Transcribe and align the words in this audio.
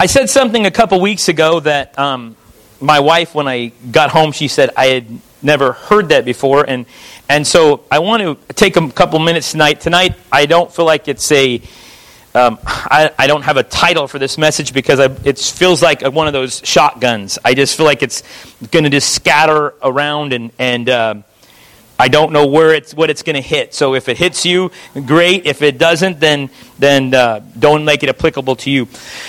I 0.00 0.06
said 0.06 0.30
something 0.30 0.64
a 0.64 0.70
couple 0.70 0.98
weeks 0.98 1.28
ago 1.28 1.60
that 1.60 1.98
um, 1.98 2.34
my 2.80 3.00
wife, 3.00 3.34
when 3.34 3.46
I 3.46 3.66
got 3.90 4.08
home, 4.08 4.32
she 4.32 4.48
said 4.48 4.70
I 4.74 4.86
had 4.86 5.20
never 5.42 5.72
heard 5.72 6.08
that 6.08 6.24
before, 6.24 6.64
and 6.66 6.86
and 7.28 7.46
so 7.46 7.84
I 7.90 7.98
want 7.98 8.22
to 8.22 8.54
take 8.54 8.78
a 8.78 8.88
couple 8.92 9.18
minutes 9.18 9.50
tonight. 9.50 9.82
Tonight, 9.82 10.14
I 10.32 10.46
don't 10.46 10.72
feel 10.72 10.86
like 10.86 11.06
it's 11.06 11.30
a 11.30 11.60
um, 12.34 12.58
I, 12.64 13.10
I, 13.18 13.26
don't 13.26 13.42
have 13.42 13.58
a 13.58 13.62
title 13.62 14.08
for 14.08 14.18
this 14.18 14.38
message 14.38 14.72
because 14.72 15.00
I, 15.00 15.14
it 15.24 15.38
feels 15.38 15.82
like 15.82 16.00
one 16.00 16.28
of 16.28 16.32
those 16.32 16.62
shotguns. 16.64 17.38
I 17.44 17.52
just 17.52 17.76
feel 17.76 17.84
like 17.84 18.02
it's 18.02 18.22
going 18.70 18.84
to 18.84 18.90
just 18.90 19.12
scatter 19.12 19.74
around 19.82 20.32
and, 20.32 20.50
and 20.58 20.88
uh, 20.88 21.14
I 22.00 22.08
don't 22.08 22.32
know 22.32 22.46
where 22.46 22.72
it's 22.72 22.94
what 22.94 23.10
it's 23.10 23.22
going 23.22 23.36
to 23.36 23.42
hit. 23.42 23.74
So 23.74 23.94
if 23.94 24.08
it 24.08 24.16
hits 24.16 24.46
you, 24.46 24.70
great. 25.04 25.44
If 25.44 25.60
it 25.60 25.76
doesn't, 25.76 26.18
then 26.18 26.48
then 26.78 27.12
uh, 27.12 27.40
don't 27.58 27.84
make 27.84 28.02
it 28.02 28.08
applicable 28.08 28.56
to 28.56 28.70
you. 28.70 28.88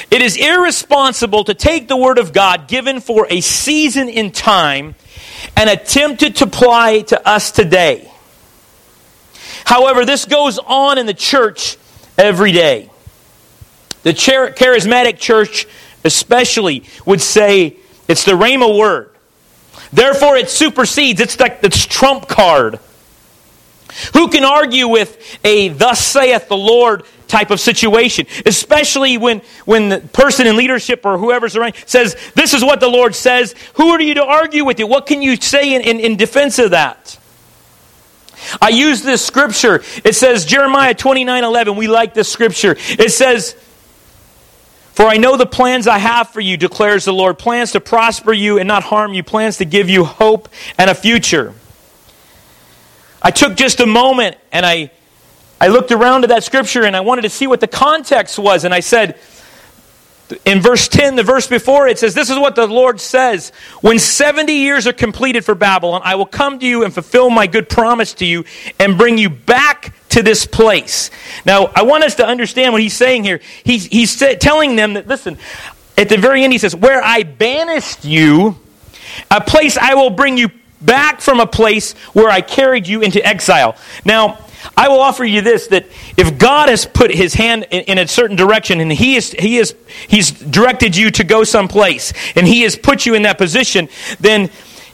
It 0.10 0.22
is 0.22 0.38
irresponsible 0.38 1.44
to 1.44 1.54
take 1.54 1.90
the 1.90 1.98
word 1.98 2.18
of 2.18 2.32
God 2.32 2.70
given 2.70 3.02
for 3.02 3.28
a 3.30 3.42
season 3.42 4.08
in 4.08 4.32
time 4.32 4.96
and 5.58 5.70
attempt 5.70 6.24
it 6.24 6.38
to 6.38 6.46
apply 6.46 7.02
to 7.02 7.28
us 7.28 7.52
today. 7.52 8.10
However, 9.66 10.06
this 10.06 10.24
goes 10.24 10.58
on 10.58 10.98
in 10.98 11.08
the 11.08 11.14
church 11.14 11.78
every 12.18 12.54
day. 12.54 12.90
The 14.04 14.14
charismatic 14.14 15.20
church, 15.20 15.68
especially, 16.06 16.86
would 17.06 17.20
say 17.20 17.76
it's 18.08 18.24
the 18.24 18.32
Rhema 18.32 18.80
word. 18.80 19.11
Therefore, 19.94 20.38
it 20.38 20.50
supersedes. 20.50 21.20
It's 21.20 21.40
like 21.40 21.64
its 21.64 21.86
trump 21.86 22.28
card. 22.28 22.80
Who 24.14 24.30
can 24.30 24.46
argue 24.46 24.88
with 24.88 25.40
a 25.44 25.70
thus 25.70 26.00
saith 26.00 26.48
the 26.48 26.58
Lord 26.58 27.04
type 27.28 27.52
of 27.52 27.60
situation? 27.60 28.26
Especially 28.46 29.18
when, 29.18 29.42
when 29.66 29.90
the 29.90 30.00
person 30.00 30.48
in 30.48 30.56
leadership 30.56 31.06
or 31.06 31.18
whoever's 31.18 31.56
around 31.56 31.76
says, 31.86 32.16
This 32.36 32.54
is 32.54 32.64
what 32.64 32.80
the 32.80 32.88
Lord 32.88 33.16
says. 33.16 33.54
Who 33.74 33.90
are 33.90 34.02
you 34.02 34.14
to 34.16 34.24
argue 34.24 34.64
with 34.64 34.80
you? 34.80 34.88
What 34.88 35.08
can 35.08 35.22
you 35.22 35.36
say 35.36 35.76
in, 35.76 35.82
in, 35.82 36.00
in 36.00 36.16
defense 36.16 36.58
of 36.58 36.72
that? 36.72 37.18
I 38.62 38.70
use 38.70 39.04
this 39.04 39.24
scripture. 39.24 39.84
It 40.04 40.16
says, 40.16 40.46
Jeremiah 40.46 40.94
29 40.94 41.44
11. 41.44 41.76
We 41.76 41.88
like 41.88 42.14
this 42.14 42.32
scripture. 42.32 42.76
It 42.78 43.12
says, 43.12 43.56
for 44.94 45.06
I 45.06 45.18
know 45.18 45.38
the 45.38 45.46
plans 45.46 45.88
I 45.88 45.98
have 45.98 46.30
for 46.30 46.42
you, 46.42 46.58
declares 46.58 47.06
the 47.06 47.14
Lord 47.14 47.40
plans 47.40 47.72
to 47.72 47.80
prosper 47.80 48.34
you 48.34 48.60
and 48.60 48.68
not 48.68 48.84
harm 48.84 49.14
you, 49.14 49.24
plans 49.24 49.58
to 49.58 49.66
give 49.66 49.90
you 49.90 50.04
hope 50.04 50.50
and 50.78 50.90
a 50.90 50.96
future. 50.96 51.54
I 53.22 53.32
took 53.32 53.56
just 53.56 53.80
a 53.80 53.86
moment 53.86 54.38
and 54.52 54.66
I, 54.66 54.92
I 55.62 55.68
looked 55.68 55.92
around 55.92 56.24
at 56.24 56.30
that 56.30 56.44
scripture 56.44 56.84
and 56.84 56.96
I 56.96 57.02
wanted 57.02 57.22
to 57.22 57.30
see 57.30 57.48
what 57.48 57.62
the 57.62 57.68
context 57.68 58.38
was. 58.38 58.66
And 58.66 58.74
I 58.74 58.80
said, 58.82 59.18
in 60.46 60.62
verse 60.62 60.88
10, 60.88 61.16
the 61.16 61.24
verse 61.24 61.48
before 61.48 61.88
it 61.88 62.00
says, 62.00 62.14
This 62.14 62.30
is 62.30 62.38
what 62.38 62.56
the 62.56 62.68
Lord 62.68 63.00
says 63.00 63.52
When 63.82 64.00
70 64.00 64.54
years 64.54 64.88
are 64.88 64.94
completed 64.94 65.46
for 65.46 65.56
Babylon, 65.56 66.02
I 66.04 66.16
will 66.16 66.26
come 66.26 66.60
to 66.60 66.66
you 66.66 66.84
and 66.84 66.94
fulfill 66.94 67.30
my 67.30 67.48
good 67.48 67.70
promise 67.70 68.14
to 68.16 68.26
you 68.26 68.46
and 68.80 68.98
bring 68.98 69.18
you 69.18 69.30
back 69.30 69.94
to 70.10 70.22
this 70.22 70.46
place. 70.46 71.10
Now, 71.46 71.72
I 71.76 71.84
want 71.84 72.04
us 72.04 72.16
to 72.16 72.26
understand 72.26 72.74
what 72.74 72.82
he's 72.82 72.96
saying 72.96 73.24
here. 73.24 73.40
He's, 73.64 73.86
he's 73.86 74.18
telling 74.40 74.76
them 74.76 74.94
that, 74.94 75.08
listen, 75.08 75.38
at 75.98 76.10
the 76.10 76.18
very 76.18 76.44
end, 76.44 76.54
he 76.54 76.60
says, 76.60 76.76
Where 76.76 77.02
I 77.04 77.24
banished 77.24 78.06
you, 78.06 78.58
a 79.30 79.42
place 79.42 79.78
I 79.78 79.94
will 79.94 80.10
bring 80.10 80.38
you 80.38 80.50
back 80.82 81.22
from 81.22 81.40
a 81.40 81.48
place 81.48 81.94
where 82.14 82.30
I 82.30 82.42
carried 82.42 82.88
you 82.88 83.02
into 83.02 83.26
exile. 83.26 83.76
Now, 84.04 84.40
I 84.78 84.90
will 84.90 85.00
offer 85.00 85.24
you 85.24 85.42
this 85.42 85.68
that 85.68 85.86
if 86.18 86.38
God 86.38 86.70
has 86.70 86.86
put 86.86 87.12
his 87.12 87.34
hand 87.34 87.68
in, 87.72 87.82
in, 87.82 87.98
a 87.98 88.08
certain 88.08 88.36
direction 88.36 88.80
and 88.80 88.92
he 88.92 89.16
is, 89.16 89.32
he 89.32 89.58
is, 89.58 89.76
he's 90.08 90.32
directed 90.32 90.96
you 90.96 91.12
to 91.12 91.24
go 91.24 91.44
someplace 91.44 92.14
and 92.36 92.48
he 92.48 92.62
has 92.62 92.76
put 92.76 93.06
you 93.06 93.16
in 93.16 93.24
that 93.24 93.38
position, 93.38 93.90
then 94.20 94.50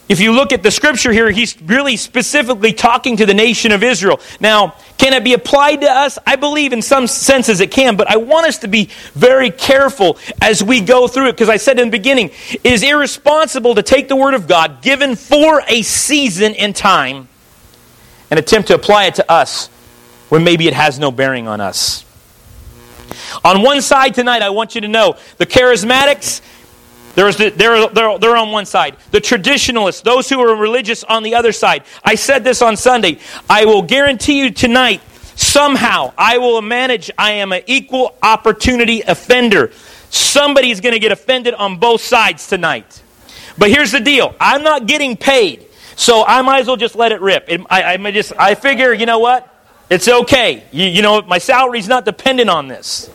if 0.10 0.22
you 0.22 0.32
look 0.32 0.54
at 0.54 0.64
the 0.64 0.72
scripture 0.72 1.12
here, 1.12 1.30
he's 1.32 1.62
really 1.62 1.98
specifically 1.98 2.72
talking 2.72 3.18
to 3.18 3.26
the 3.26 3.34
nation 3.34 3.74
of 3.74 3.84
Israel. 3.84 4.22
Now, 4.40 4.76
can 4.98 5.14
it 5.14 5.24
be 5.24 5.34
applied 5.34 5.82
to 5.82 5.92
us? 5.92 6.18
I 6.26 6.38
believe 6.38 6.72
in 6.72 6.82
some 6.82 7.08
senses 7.08 7.60
it 7.60 7.72
can, 7.72 7.98
but 7.98 8.10
I 8.10 8.16
want 8.18 8.48
us 8.48 8.60
to 8.60 8.70
be 8.70 8.90
very 9.14 9.52
careful 9.52 10.18
as 10.42 10.64
we 10.64 10.80
go 10.80 11.10
through 11.10 11.28
it 11.28 11.34
because 11.34 11.50
I 11.50 11.58
said 11.58 11.78
in 11.78 11.88
the 11.88 11.92
beginning, 11.92 12.32
it 12.52 12.66
is 12.66 12.84
irresponsible 12.84 13.76
to 13.76 13.84
take 13.84 14.08
the 14.08 14.16
word 14.16 14.34
of 14.34 14.48
God 14.48 14.82
given 14.82 15.16
for 15.16 15.62
a 15.68 15.82
season 15.82 16.54
in 16.54 16.72
time 16.72 17.28
and 18.30 18.40
attempt 18.40 18.68
to 18.68 18.76
apply 18.76 19.06
it 19.06 19.16
to 19.16 19.32
us 19.32 19.68
when 20.30 20.44
maybe 20.44 20.68
it 20.68 20.74
has 20.74 21.00
no 21.00 21.12
bearing 21.12 21.48
on 21.48 21.62
us. 21.62 22.04
On 23.44 23.62
one 23.62 23.82
side 23.82 24.14
tonight, 24.14 24.42
I 24.42 24.50
want 24.50 24.76
you 24.76 24.82
to 24.82 24.88
know 24.88 25.16
the 25.38 25.46
charismatics, 25.46 26.42
they're, 27.16 27.32
they're, 27.32 27.88
they're, 27.88 28.20
they're 28.20 28.38
on 28.38 28.52
one 28.52 28.66
side. 28.66 28.98
The 29.12 29.22
traditionalists, 29.22 30.02
those 30.02 30.30
who 30.30 30.40
are 30.40 30.56
religious 30.56 31.04
on 31.04 31.24
the 31.24 31.36
other 31.36 31.52
side. 31.52 31.84
I 32.04 32.16
said 32.16 32.44
this 32.44 32.62
on 32.62 32.78
Sunday. 32.78 33.20
I 33.50 33.66
will 33.66 33.82
guarantee 33.82 34.40
you 34.40 34.52
tonight, 34.52 35.02
somehow, 35.36 36.14
I 36.18 36.38
will 36.38 36.62
manage, 36.62 37.10
I 37.18 37.34
am 37.34 37.54
an 37.54 37.64
equal 37.66 38.16
opportunity 38.22 39.02
offender. 39.02 39.72
Somebody's 40.10 40.80
going 40.80 40.94
to 40.94 41.00
get 41.00 41.12
offended 41.12 41.54
on 41.54 41.78
both 41.78 42.02
sides 42.02 42.48
tonight. 42.48 43.02
But 43.58 43.70
here's 43.70 43.92
the 43.92 44.00
deal 44.00 44.36
I'm 44.40 44.64
not 44.64 44.86
getting 44.86 45.18
paid. 45.18 45.67
So 45.98 46.24
I 46.24 46.44
might 46.44 46.60
as 46.60 46.68
well 46.68 46.78
just 46.78 46.96
let 46.96 47.12
it 47.12 47.22
rip. 47.22 47.46
It, 47.50 47.60
I, 47.72 47.96
I, 47.96 48.12
just, 48.12 48.32
I 48.38 48.54
figure, 48.54 48.94
you 48.94 49.08
know 49.08 49.18
what? 49.18 49.52
It's 49.90 50.08
okay. 50.08 50.64
You, 50.72 50.86
you 50.86 51.02
know, 51.02 51.24
my 51.24 51.40
salary's 51.40 51.88
not 51.88 52.06
dependent 52.06 52.52
on 52.52 52.68
this. 52.68 53.10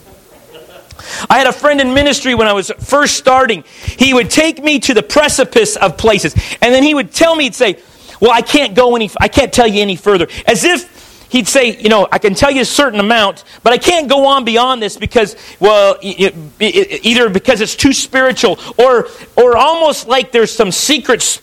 I 1.31 1.39
had 1.39 1.47
a 1.47 1.53
friend 1.53 1.81
in 1.81 1.95
ministry 1.95 2.35
when 2.35 2.49
I 2.49 2.53
was 2.53 2.73
first 2.81 3.17
starting. 3.17 3.63
He 3.85 4.13
would 4.13 4.31
take 4.31 4.63
me 4.63 4.81
to 4.81 4.95
the 4.95 5.03
precipice 5.03 5.77
of 5.77 5.97
places, 5.97 6.35
and 6.61 6.75
then 6.75 6.83
he 6.83 6.93
would 6.93 7.13
tell 7.13 7.37
me, 7.37 7.45
he'd 7.45 7.55
say, 7.55 7.79
Well, 8.21 8.33
I 8.33 8.43
can't 8.43 8.75
go 8.75 8.97
any, 8.97 9.11
I 9.21 9.29
can't 9.29 9.53
tell 9.53 9.67
you 9.67 9.81
any 9.81 9.97
further. 9.97 10.27
As 10.47 10.65
if 10.65 11.29
he'd 11.31 11.49
say, 11.49 11.77
You 11.77 11.89
know, 11.89 12.09
I 12.11 12.19
can 12.19 12.35
tell 12.35 12.51
you 12.51 12.63
a 12.63 12.67
certain 12.67 13.01
amount, 13.01 13.45
but 13.63 13.73
I 13.73 13.79
can't 13.79 14.09
go 14.09 14.27
on 14.27 14.45
beyond 14.45 14.83
this 14.83 14.97
because, 14.97 15.37
well, 15.61 15.99
it, 16.03 16.35
it, 16.59 17.05
either 17.05 17.29
because 17.29 17.61
it's 17.61 17.77
too 17.77 17.93
spiritual 17.93 18.59
or, 18.77 19.09
or 19.37 19.57
almost 19.57 20.09
like 20.09 20.33
there's 20.33 20.53
some 20.53 20.71
secret 20.71 21.41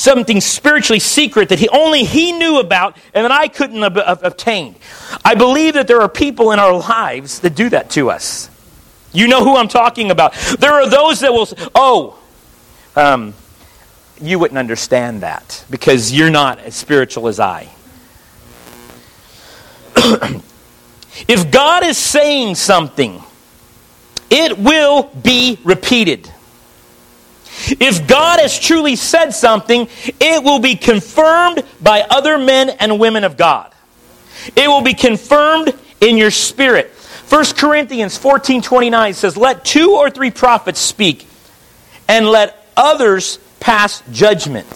something 0.00 0.40
spiritually 0.40 0.98
secret 0.98 1.50
that 1.50 1.58
he, 1.58 1.68
only 1.68 2.04
he 2.04 2.32
knew 2.32 2.58
about 2.58 2.96
and 3.12 3.24
that 3.24 3.30
I 3.30 3.48
couldn't 3.48 3.84
ob- 3.84 3.98
ob- 3.98 4.24
obtain. 4.24 4.74
I 5.22 5.34
believe 5.34 5.74
that 5.74 5.86
there 5.86 6.00
are 6.00 6.08
people 6.08 6.52
in 6.52 6.58
our 6.58 6.72
lives 6.72 7.40
that 7.40 7.54
do 7.54 7.68
that 7.68 7.90
to 7.90 8.10
us. 8.10 8.48
You 9.12 9.28
know 9.28 9.44
who 9.44 9.56
I'm 9.56 9.68
talking 9.68 10.10
about. 10.10 10.32
There 10.58 10.72
are 10.72 10.88
those 10.88 11.20
that 11.20 11.34
will 11.34 11.44
say, 11.44 11.56
oh, 11.74 12.18
um, 12.96 13.34
you 14.22 14.38
wouldn't 14.38 14.56
understand 14.56 15.20
that 15.22 15.64
because 15.68 16.12
you're 16.12 16.30
not 16.30 16.60
as 16.60 16.74
spiritual 16.74 17.28
as 17.28 17.38
I. 17.38 17.68
if 21.28 21.50
God 21.50 21.84
is 21.84 21.98
saying 21.98 22.54
something, 22.54 23.22
it 24.30 24.58
will 24.58 25.02
be 25.22 25.58
repeated. 25.62 26.30
If 27.68 28.06
God 28.06 28.40
has 28.40 28.58
truly 28.58 28.96
said 28.96 29.30
something, 29.30 29.88
it 30.20 30.42
will 30.42 30.60
be 30.60 30.76
confirmed 30.76 31.62
by 31.80 32.02
other 32.02 32.38
men 32.38 32.70
and 32.70 32.98
women 32.98 33.24
of 33.24 33.36
God. 33.36 33.72
It 34.56 34.68
will 34.68 34.82
be 34.82 34.94
confirmed 34.94 35.74
in 36.00 36.16
your 36.16 36.30
spirit. 36.30 36.90
1 37.28 37.44
Corinthians 37.56 38.16
14 38.16 38.62
29 38.62 39.14
says, 39.14 39.36
Let 39.36 39.64
two 39.64 39.92
or 39.92 40.10
three 40.10 40.30
prophets 40.30 40.80
speak, 40.80 41.26
and 42.08 42.26
let 42.26 42.66
others 42.76 43.38
pass 43.60 44.02
judgment. 44.10 44.66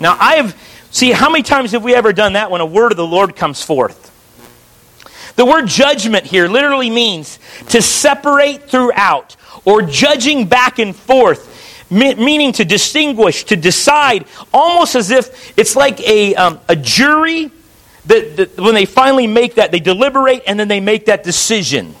Now, 0.00 0.16
I 0.20 0.36
have, 0.36 0.56
see, 0.90 1.10
how 1.10 1.30
many 1.30 1.42
times 1.42 1.72
have 1.72 1.82
we 1.82 1.94
ever 1.94 2.12
done 2.12 2.34
that 2.34 2.50
when 2.50 2.60
a 2.60 2.66
word 2.66 2.92
of 2.92 2.96
the 2.96 3.06
Lord 3.06 3.34
comes 3.34 3.62
forth? 3.62 4.02
The 5.36 5.44
word 5.44 5.66
judgment 5.66 6.26
here 6.26 6.46
literally 6.46 6.90
means 6.90 7.40
to 7.70 7.82
separate 7.82 8.70
throughout 8.70 9.34
or 9.64 9.82
judging 9.82 10.46
back 10.46 10.78
and 10.78 10.94
forth 10.94 11.53
meaning 11.90 12.52
to 12.52 12.64
distinguish, 12.64 13.44
to 13.44 13.56
decide, 13.56 14.26
almost 14.52 14.94
as 14.94 15.10
if 15.10 15.56
it's 15.58 15.76
like 15.76 16.00
a, 16.00 16.34
um, 16.34 16.60
a 16.68 16.76
jury 16.76 17.50
that, 18.06 18.36
that 18.36 18.60
when 18.60 18.74
they 18.74 18.84
finally 18.84 19.26
make 19.26 19.54
that, 19.54 19.70
they 19.70 19.80
deliberate 19.80 20.42
and 20.46 20.58
then 20.58 20.68
they 20.68 20.80
make 20.80 21.06
that 21.06 21.24
decision. 21.24 21.94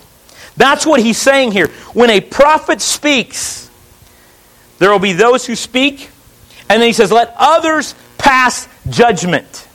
That's 0.56 0.86
what 0.86 1.00
he's 1.00 1.18
saying 1.18 1.52
here. 1.52 1.68
When 1.92 2.10
a 2.10 2.20
prophet 2.20 2.80
speaks, 2.80 3.70
there 4.78 4.90
will 4.90 4.98
be 4.98 5.12
those 5.12 5.46
who 5.46 5.56
speak, 5.56 6.10
and 6.68 6.80
then 6.80 6.88
he 6.88 6.92
says, 6.92 7.12
let 7.12 7.34
others 7.38 7.94
pass 8.18 8.68
judgment. 8.88 9.68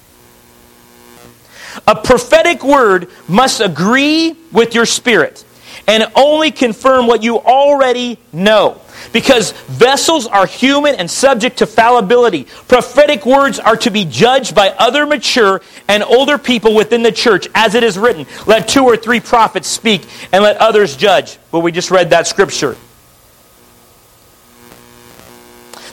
A 1.88 1.96
prophetic 1.96 2.64
word 2.64 3.10
must 3.28 3.62
agree 3.62 4.36
with 4.52 4.76
your 4.76 4.86
spirit 4.86 5.46
and 5.88 6.06
only 6.16 6.52
confirm 6.52 7.08
what 7.08 7.24
you 7.24 7.38
already 7.38 8.20
know. 8.32 8.82
Because 9.12 9.52
vessels 9.52 10.28
are 10.28 10.46
human 10.46 10.96
and 10.96 11.10
subject 11.10 11.58
to 11.58 11.66
fallibility. 11.66 12.46
Prophetic 12.68 13.26
words 13.26 13.60
are 13.60 13.78
to 13.78 13.90
be 13.90 14.06
judged 14.06 14.56
by 14.56 14.70
other 14.70 15.06
mature 15.06 15.62
and 15.88 16.04
older 16.04 16.38
people 16.38 16.76
within 16.76 17.04
the 17.04 17.12
church, 17.12 17.48
as 17.56 17.76
it 17.76 17.84
is 17.84 17.98
written. 17.98 18.26
Let 18.46 18.68
two 18.68 18.84
or 18.84 18.98
three 18.98 19.20
prophets 19.20 19.68
speak, 19.68 20.06
and 20.32 20.44
let 20.44 20.58
others 20.58 20.96
judge. 20.96 21.38
Well, 21.52 21.62
we 21.62 21.72
just 21.72 21.92
read 21.92 22.12
that 22.12 22.28
scripture. 22.28 22.76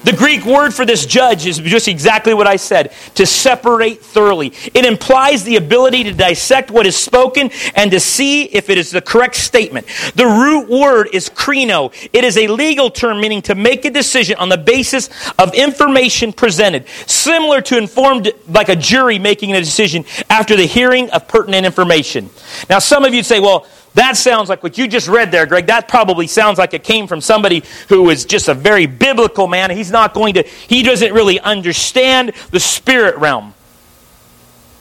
The 0.06 0.12
Greek 0.12 0.44
word 0.46 0.72
for 0.72 0.84
this 0.84 1.04
judge 1.04 1.46
is 1.46 1.58
just 1.58 1.88
exactly 1.88 2.32
what 2.32 2.46
I 2.46 2.54
said 2.54 2.92
to 3.16 3.26
separate 3.26 4.00
thoroughly. 4.00 4.52
It 4.72 4.84
implies 4.84 5.42
the 5.42 5.56
ability 5.56 6.04
to 6.04 6.12
dissect 6.12 6.70
what 6.70 6.86
is 6.86 6.96
spoken 6.96 7.50
and 7.74 7.90
to 7.90 7.98
see 7.98 8.44
if 8.44 8.70
it 8.70 8.78
is 8.78 8.92
the 8.92 9.00
correct 9.00 9.34
statement. 9.34 9.88
The 10.14 10.24
root 10.24 10.68
word 10.68 11.08
is 11.12 11.28
krino. 11.28 11.92
It 12.12 12.22
is 12.22 12.36
a 12.36 12.46
legal 12.46 12.88
term 12.88 13.20
meaning 13.20 13.42
to 13.42 13.56
make 13.56 13.84
a 13.84 13.90
decision 13.90 14.36
on 14.38 14.48
the 14.48 14.56
basis 14.56 15.10
of 15.40 15.52
information 15.54 16.32
presented, 16.32 16.86
similar 17.08 17.60
to 17.62 17.76
informed, 17.76 18.30
like 18.46 18.68
a 18.68 18.76
jury 18.76 19.18
making 19.18 19.54
a 19.54 19.58
decision 19.58 20.04
after 20.30 20.54
the 20.54 20.66
hearing 20.66 21.10
of 21.10 21.26
pertinent 21.26 21.66
information. 21.66 22.30
Now, 22.70 22.78
some 22.78 23.04
of 23.04 23.12
you 23.12 23.24
say, 23.24 23.40
well, 23.40 23.66
that 23.96 24.18
sounds 24.18 24.50
like 24.50 24.62
what 24.62 24.76
you 24.76 24.86
just 24.86 25.08
read 25.08 25.30
there, 25.30 25.46
Greg. 25.46 25.66
That 25.66 25.88
probably 25.88 26.26
sounds 26.26 26.58
like 26.58 26.74
it 26.74 26.84
came 26.84 27.06
from 27.06 27.22
somebody 27.22 27.62
who 27.88 28.10
is 28.10 28.26
just 28.26 28.46
a 28.48 28.54
very 28.54 28.84
biblical 28.84 29.46
man. 29.46 29.70
He's 29.70 29.90
not 29.90 30.12
going 30.12 30.34
to, 30.34 30.42
he 30.42 30.82
doesn't 30.82 31.14
really 31.14 31.40
understand 31.40 32.32
the 32.50 32.60
spirit 32.60 33.16
realm. 33.16 33.54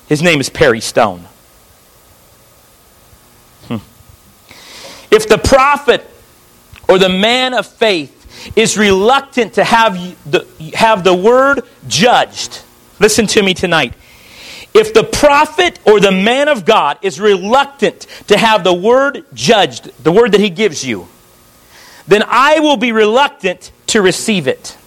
His 0.08 0.22
name 0.22 0.42
is 0.42 0.50
Perry 0.50 0.82
Stone. 0.82 1.22
Hmm. 3.70 3.78
If 5.10 5.30
the 5.30 5.38
prophet 5.38 6.06
or 6.90 7.00
the 7.00 7.10
man 7.10 7.54
of 7.54 7.66
faith 7.66 8.12
is 8.58 8.78
reluctant 8.78 9.54
to 9.54 9.64
have 9.64 9.96
the, 10.30 10.46
have 10.74 11.06
the 11.06 11.16
word 11.16 11.62
judged, 11.88 12.64
listen 13.00 13.28
to 13.28 13.42
me 13.42 13.54
tonight. 13.54 13.94
If 14.76 14.94
the 14.94 15.06
prophet 15.06 15.80
or 15.86 16.02
the 16.02 16.12
man 16.12 16.50
of 16.50 16.66
God 16.66 17.00
is 17.02 17.18
reluctant 17.18 18.02
to 18.28 18.38
have 18.38 18.66
the 18.66 18.74
word 18.74 19.24
judged, 19.34 19.86
the 20.04 20.12
word 20.12 20.34
that 20.34 20.42
he 20.42 20.50
gives 20.50 20.84
you, 20.84 21.08
then 22.10 22.24
I 22.28 22.60
will 22.60 22.76
be 22.76 22.92
reluctant 22.92 23.72
to 23.88 24.02
receive 24.02 24.48
it. 24.48 24.78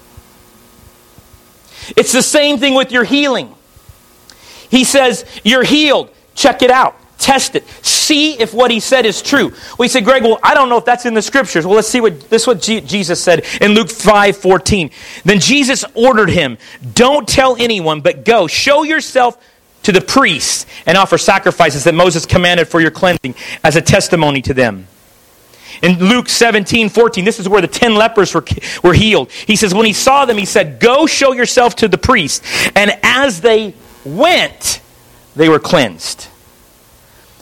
It's 1.97 2.13
the 2.13 2.23
same 2.23 2.59
thing 2.59 2.75
with 2.75 2.93
your 2.93 3.05
healing. 3.05 3.55
He 4.71 4.85
says, 4.85 5.25
You're 5.43 5.65
healed. 5.65 6.11
Check 6.35 6.61
it 6.61 6.71
out. 6.71 6.95
Test 7.19 7.55
it. 7.55 7.67
See 7.83 8.39
if 8.39 8.53
what 8.53 8.71
he 8.71 8.81
said 8.81 9.07
is 9.07 9.23
true. 9.23 9.55
We 9.79 9.89
say, 9.89 10.03
Greg, 10.03 10.23
well, 10.23 10.39
I 10.43 10.53
don't 10.53 10.69
know 10.69 10.77
if 10.77 10.85
that's 10.85 11.07
in 11.07 11.15
the 11.15 11.23
scriptures. 11.23 11.65
Well, 11.65 11.77
let's 11.77 11.89
see 11.89 12.03
what 12.03 12.29
this 12.29 12.43
is 12.43 12.47
what 12.47 12.61
G- 12.61 12.83
Jesus 12.83 13.23
said 13.23 13.47
in 13.63 13.73
Luke 13.73 13.89
5 13.89 14.37
14. 14.37 14.91
Then 15.25 15.41
Jesus 15.41 15.87
ordered 15.95 16.29
him, 16.29 16.59
Don't 16.93 17.27
tell 17.27 17.57
anyone, 17.57 18.03
but 18.03 18.27
go, 18.27 18.47
show 18.47 18.83
yourself 18.83 19.43
to 19.89 19.93
the 19.93 20.01
priests 20.03 20.67
and 20.85 20.99
offer 20.99 21.17
sacrifices 21.17 21.85
that 21.85 21.95
Moses 21.95 22.27
commanded 22.27 22.69
for 22.69 22.79
your 22.79 22.91
cleansing 22.91 23.35
as 23.65 23.75
a 23.75 23.81
testimony 23.81 24.43
to 24.43 24.53
them. 24.53 24.87
In 25.83 25.99
Luke 25.99 26.29
17, 26.29 26.91
14, 26.91 27.25
this 27.25 27.41
is 27.41 27.49
where 27.49 27.63
the 27.63 27.69
10 27.69 27.95
lepers 27.95 28.35
were, 28.35 28.45
were 28.85 28.93
healed. 28.93 29.33
He 29.33 29.57
says, 29.57 29.73
When 29.73 29.87
he 29.87 29.95
saw 29.95 30.27
them, 30.27 30.37
he 30.37 30.45
said, 30.45 30.79
Go 30.79 31.07
show 31.07 31.33
yourself 31.33 31.75
to 31.77 31.89
the 31.89 31.97
priest. 31.97 32.45
And 32.77 32.99
as 33.03 33.41
they 33.41 33.73
went, 34.05 34.83
they 35.35 35.49
were 35.49 35.59
cleansed. 35.59 36.27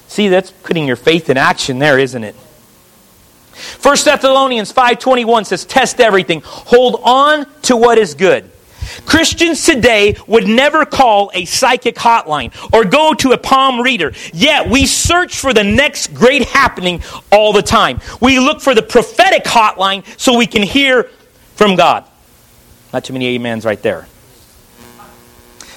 See, 0.06 0.28
that's 0.28 0.52
putting 0.52 0.86
your 0.86 0.94
faith 0.94 1.28
in 1.28 1.36
action 1.36 1.80
there, 1.80 1.98
isn't 1.98 2.22
it? 2.22 2.36
1 2.36 3.96
Thessalonians 4.04 4.72
5.21 4.72 5.46
says, 5.46 5.64
Test 5.64 5.98
everything. 5.98 6.42
Hold 6.44 7.00
on 7.02 7.44
to 7.62 7.76
what 7.76 7.98
is 7.98 8.14
good. 8.14 8.48
Christians 9.04 9.64
today 9.64 10.16
would 10.26 10.46
never 10.46 10.84
call 10.84 11.30
a 11.34 11.44
psychic 11.44 11.96
hotline 11.96 12.52
or 12.72 12.84
go 12.84 13.14
to 13.14 13.32
a 13.32 13.38
palm 13.38 13.80
reader. 13.80 14.12
Yet 14.32 14.68
we 14.68 14.86
search 14.86 15.38
for 15.38 15.52
the 15.52 15.64
next 15.64 16.14
great 16.14 16.44
happening 16.48 17.02
all 17.30 17.52
the 17.52 17.62
time. 17.62 18.00
We 18.20 18.38
look 18.38 18.60
for 18.60 18.74
the 18.74 18.82
prophetic 18.82 19.44
hotline 19.44 20.04
so 20.18 20.36
we 20.36 20.46
can 20.46 20.62
hear 20.62 21.04
from 21.54 21.76
God. 21.76 22.04
Not 22.92 23.04
too 23.04 23.12
many 23.12 23.34
amens 23.36 23.64
right 23.64 23.80
there. 23.82 24.06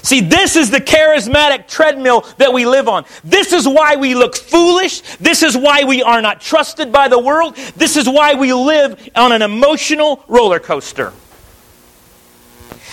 See, 0.02 0.20
this 0.20 0.56
is 0.56 0.70
the 0.70 0.80
charismatic 0.80 1.68
treadmill 1.68 2.22
that 2.38 2.52
we 2.52 2.64
live 2.64 2.88
on. 2.88 3.04
This 3.22 3.52
is 3.52 3.68
why 3.68 3.96
we 3.96 4.14
look 4.14 4.34
foolish. 4.36 5.02
This 5.18 5.42
is 5.42 5.56
why 5.56 5.84
we 5.84 6.02
are 6.02 6.22
not 6.22 6.40
trusted 6.40 6.90
by 6.90 7.08
the 7.08 7.18
world. 7.18 7.56
This 7.76 7.96
is 7.96 8.08
why 8.08 8.34
we 8.34 8.52
live 8.52 9.10
on 9.14 9.32
an 9.32 9.42
emotional 9.42 10.24
roller 10.26 10.58
coaster. 10.58 11.12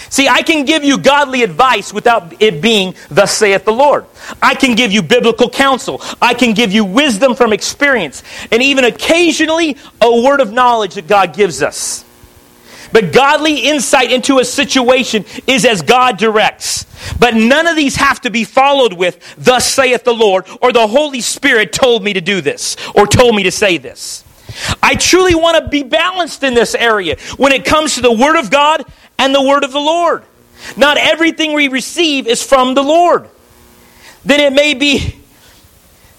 See, 0.09 0.27
I 0.27 0.41
can 0.41 0.65
give 0.65 0.83
you 0.83 0.97
godly 0.97 1.43
advice 1.43 1.93
without 1.93 2.41
it 2.41 2.61
being, 2.61 2.95
thus 3.09 3.31
saith 3.31 3.65
the 3.65 3.73
Lord. 3.73 4.05
I 4.41 4.55
can 4.55 4.75
give 4.75 4.91
you 4.91 5.01
biblical 5.01 5.49
counsel. 5.49 6.01
I 6.21 6.33
can 6.33 6.53
give 6.53 6.71
you 6.71 6.85
wisdom 6.85 7.35
from 7.35 7.53
experience. 7.53 8.23
And 8.51 8.61
even 8.61 8.85
occasionally, 8.85 9.77
a 10.01 10.21
word 10.21 10.39
of 10.39 10.51
knowledge 10.51 10.95
that 10.95 11.07
God 11.07 11.33
gives 11.33 11.61
us. 11.61 12.05
But 12.91 13.11
godly 13.11 13.59
insight 13.67 14.11
into 14.11 14.39
a 14.39 14.45
situation 14.45 15.25
is 15.45 15.65
as 15.65 15.81
God 15.81 16.17
directs. 16.17 16.85
But 17.19 17.35
none 17.35 17.67
of 17.67 17.75
these 17.75 17.97
have 17.97 18.21
to 18.21 18.29
be 18.29 18.43
followed 18.43 18.93
with, 18.93 19.35
thus 19.37 19.69
saith 19.69 20.03
the 20.03 20.13
Lord, 20.13 20.45
or 20.61 20.71
the 20.71 20.87
Holy 20.87 21.21
Spirit 21.21 21.73
told 21.73 22.03
me 22.03 22.13
to 22.13 22.21
do 22.21 22.41
this, 22.41 22.77
or 22.95 23.05
told 23.05 23.35
me 23.35 23.43
to 23.43 23.51
say 23.51 23.77
this. 23.77 24.23
I 24.81 24.95
truly 24.95 25.35
want 25.35 25.63
to 25.63 25.69
be 25.69 25.83
balanced 25.83 26.43
in 26.43 26.53
this 26.53 26.73
area 26.73 27.17
when 27.35 27.51
it 27.51 27.65
comes 27.65 27.95
to 27.95 28.01
the 28.01 28.11
Word 28.11 28.39
of 28.39 28.49
God 28.49 28.85
and 29.17 29.33
the 29.33 29.41
word 29.41 29.63
of 29.63 29.71
the 29.71 29.79
Lord. 29.79 30.23
Not 30.75 30.97
everything 30.97 31.53
we 31.53 31.67
receive 31.67 32.27
is 32.27 32.41
from 32.43 32.73
the 32.73 32.83
Lord. 32.83 33.29
Then 34.25 34.39
it 34.39 34.53
may 34.53 34.73
be, 34.73 35.15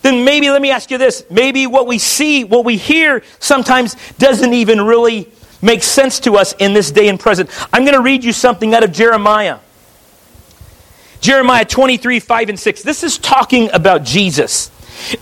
then 0.02 0.24
maybe 0.24 0.50
let 0.50 0.62
me 0.62 0.70
ask 0.70 0.90
you 0.90 0.98
this. 0.98 1.24
Maybe 1.30 1.66
what 1.66 1.86
we 1.86 1.98
see, 1.98 2.44
what 2.44 2.64
we 2.64 2.76
hear 2.76 3.22
sometimes 3.40 3.96
doesn't 4.18 4.54
even 4.54 4.80
really 4.80 5.30
make 5.60 5.82
sense 5.82 6.20
to 6.20 6.36
us 6.36 6.54
in 6.54 6.72
this 6.72 6.90
day 6.90 7.08
and 7.08 7.18
present. 7.18 7.50
I'm 7.72 7.82
going 7.84 7.96
to 7.96 8.02
read 8.02 8.24
you 8.24 8.32
something 8.32 8.74
out 8.74 8.84
of 8.84 8.92
Jeremiah. 8.92 9.58
Jeremiah 11.20 11.64
23, 11.64 12.20
5 12.20 12.48
and 12.48 12.58
6. 12.58 12.82
This 12.82 13.02
is 13.02 13.18
talking 13.18 13.70
about 13.72 14.04
Jesus. 14.04 14.70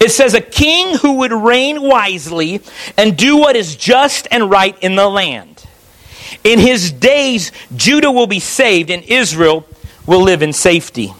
It 0.00 0.10
says, 0.10 0.34
A 0.34 0.40
king 0.40 0.98
who 0.98 1.14
would 1.18 1.32
reign 1.32 1.82
wisely 1.82 2.60
and 2.96 3.16
do 3.16 3.36
what 3.38 3.56
is 3.56 3.76
just 3.76 4.28
and 4.30 4.50
right 4.50 4.78
in 4.82 4.94
the 4.96 5.08
land. 5.08 5.66
In 6.44 6.58
his 6.58 6.92
days, 6.92 7.52
Judah 7.74 8.10
will 8.10 8.26
be 8.26 8.40
saved 8.40 8.90
and 8.90 9.02
Israel 9.04 9.66
will 10.06 10.22
live 10.22 10.42
in 10.42 10.52
safety. 10.52 11.12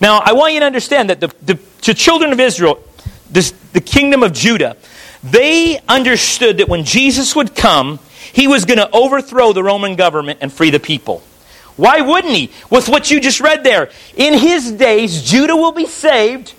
Now, 0.00 0.20
I 0.24 0.32
want 0.32 0.54
you 0.54 0.60
to 0.60 0.66
understand 0.66 1.10
that 1.10 1.20
the, 1.20 1.28
the, 1.42 1.58
the 1.82 1.94
children 1.94 2.32
of 2.32 2.40
Israel, 2.40 2.82
this, 3.30 3.50
the 3.72 3.80
kingdom 3.80 4.22
of 4.22 4.32
Judah, 4.32 4.76
they 5.22 5.80
understood 5.88 6.58
that 6.58 6.68
when 6.68 6.84
Jesus 6.84 7.34
would 7.34 7.54
come, 7.54 7.98
he 8.32 8.46
was 8.46 8.64
going 8.64 8.78
to 8.78 8.90
overthrow 8.90 9.52
the 9.52 9.62
Roman 9.62 9.96
government 9.96 10.38
and 10.40 10.52
free 10.52 10.70
the 10.70 10.80
people. 10.80 11.22
Why 11.76 12.00
wouldn't 12.00 12.34
he? 12.34 12.50
With 12.70 12.88
what 12.88 13.10
you 13.10 13.20
just 13.20 13.40
read 13.40 13.64
there. 13.64 13.90
In 14.16 14.38
his 14.38 14.70
days, 14.72 15.22
Judah 15.22 15.56
will 15.56 15.72
be 15.72 15.86
saved 15.86 16.54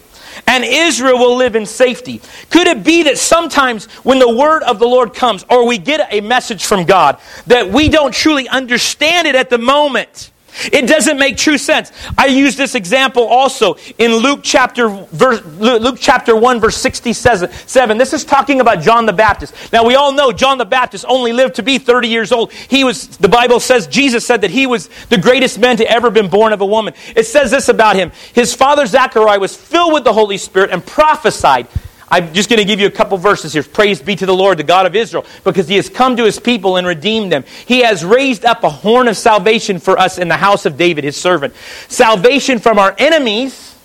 and 0.48 0.64
Israel 0.64 1.18
will 1.18 1.36
live 1.36 1.56
in 1.56 1.66
safety. 1.66 2.22
Could 2.50 2.68
it 2.68 2.84
be 2.84 3.04
that 3.04 3.18
sometimes 3.18 3.86
when 4.04 4.20
the 4.20 4.34
word 4.34 4.64
of 4.64 4.80
the 4.80 4.88
Lord 4.88 5.14
comes, 5.14 5.46
or 5.50 5.68
we 5.68 5.78
get 5.78 6.08
a 6.12 6.22
message 6.22 6.66
from 6.66 6.86
God, 6.86 7.20
that 7.48 7.70
we 7.70 7.90
don't 7.90 8.14
truly 8.14 8.48
understand 8.48 9.28
it 9.28 9.36
at 9.36 9.50
the 9.50 9.58
moment? 9.58 10.31
It 10.72 10.88
doesn't 10.88 11.17
make 11.17 11.38
true 11.38 11.58
sense. 11.58 11.91
I 12.17 12.27
use 12.27 12.55
this 12.55 12.75
example 12.75 13.24
also 13.24 13.77
in 13.98 14.13
Luke 14.15 14.41
chapter, 14.43 14.89
verse, 14.89 15.43
Luke 15.46 15.98
chapter 16.00 16.36
1, 16.36 16.60
verse 16.60 16.77
67. 16.77 17.98
This 17.98 18.13
is 18.13 18.25
talking 18.25 18.62
about 18.62 18.81
John 18.81 19.05
the 19.05 19.13
Baptist. 19.13 19.53
Now, 19.72 19.86
we 19.86 19.96
all 19.96 20.12
know 20.12 20.31
John 20.31 20.58
the 20.58 20.65
Baptist 20.65 21.05
only 21.08 21.34
lived 21.34 21.55
to 21.55 21.63
be 21.63 21.77
30 21.77 22.08
years 22.08 22.31
old. 22.31 22.51
He 22.51 22.84
was, 22.84 23.08
the 23.17 23.29
Bible 23.29 23.60
says, 23.60 23.88
Jesus 23.88 24.25
said 24.25 24.41
that 24.41 24.51
he 24.51 24.67
was 24.67 24.89
the 25.10 25.17
greatest 25.17 25.60
man 25.60 25.77
to 25.77 25.89
ever 25.89 26.10
been 26.10 26.29
born 26.29 26.53
of 26.53 26.62
a 26.62 26.65
woman. 26.65 26.93
It 27.15 27.25
says 27.25 27.51
this 27.51 27.70
about 27.70 27.96
him. 27.96 28.12
His 28.34 28.53
father 28.53 28.86
Zachariah 28.86 29.39
was 29.39 29.55
filled 29.55 29.93
with 29.93 30.03
the 30.03 30.13
Holy 30.13 30.38
Spirit 30.38 30.72
and 30.72 30.86
prophesied 30.86 31.67
I'm 32.12 32.34
just 32.34 32.50
going 32.50 32.60
to 32.60 32.65
give 32.65 32.82
you 32.82 32.88
a 32.88 32.91
couple 32.91 33.18
verses 33.18 33.53
here. 33.53 33.63
Praise 33.63 34.01
be 34.01 34.18
to 34.18 34.25
the 34.25 34.36
Lord, 34.36 34.60
the 34.60 34.63
God 34.63 34.86
of 34.86 34.96
Israel, 34.96 35.25
because 35.46 35.70
he 35.70 35.77
has 35.77 35.88
come 35.88 36.18
to 36.18 36.25
his 36.25 36.39
people 36.39 36.75
and 36.75 36.86
redeemed 36.86 37.32
them. 37.32 37.46
He 37.65 37.80
has 37.80 38.03
raised 38.03 38.44
up 38.44 38.65
a 38.65 38.70
horn 38.70 39.08
of 39.08 39.15
salvation 39.15 39.80
for 39.80 39.98
us 39.98 40.18
in 40.18 40.27
the 40.27 40.36
house 40.36 40.65
of 40.65 40.77
David, 40.77 41.06
his 41.06 41.15
servant. 41.15 41.56
Salvation 41.88 42.60
from 42.60 42.77
our 42.77 42.94
enemies 42.98 43.75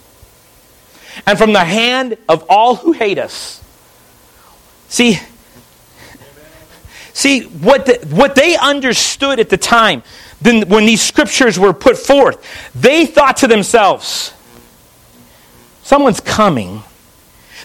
and 1.24 1.38
from 1.38 1.52
the 1.52 1.64
hand 1.64 2.18
of 2.28 2.44
all 2.48 2.74
who 2.74 2.90
hate 2.90 3.18
us. 3.18 3.62
See, 4.88 5.20
see 7.12 7.42
what, 7.42 7.86
the, 7.86 8.06
what 8.10 8.34
they 8.34 8.56
understood 8.56 9.38
at 9.38 9.48
the 9.48 9.56
time 9.56 10.02
then 10.40 10.68
when 10.68 10.84
these 10.84 11.00
scriptures 11.00 11.58
were 11.58 11.72
put 11.72 11.96
forth, 11.96 12.44
they 12.74 13.06
thought 13.06 13.38
to 13.38 13.46
themselves, 13.46 14.34
someone's 15.82 16.20
coming 16.20 16.82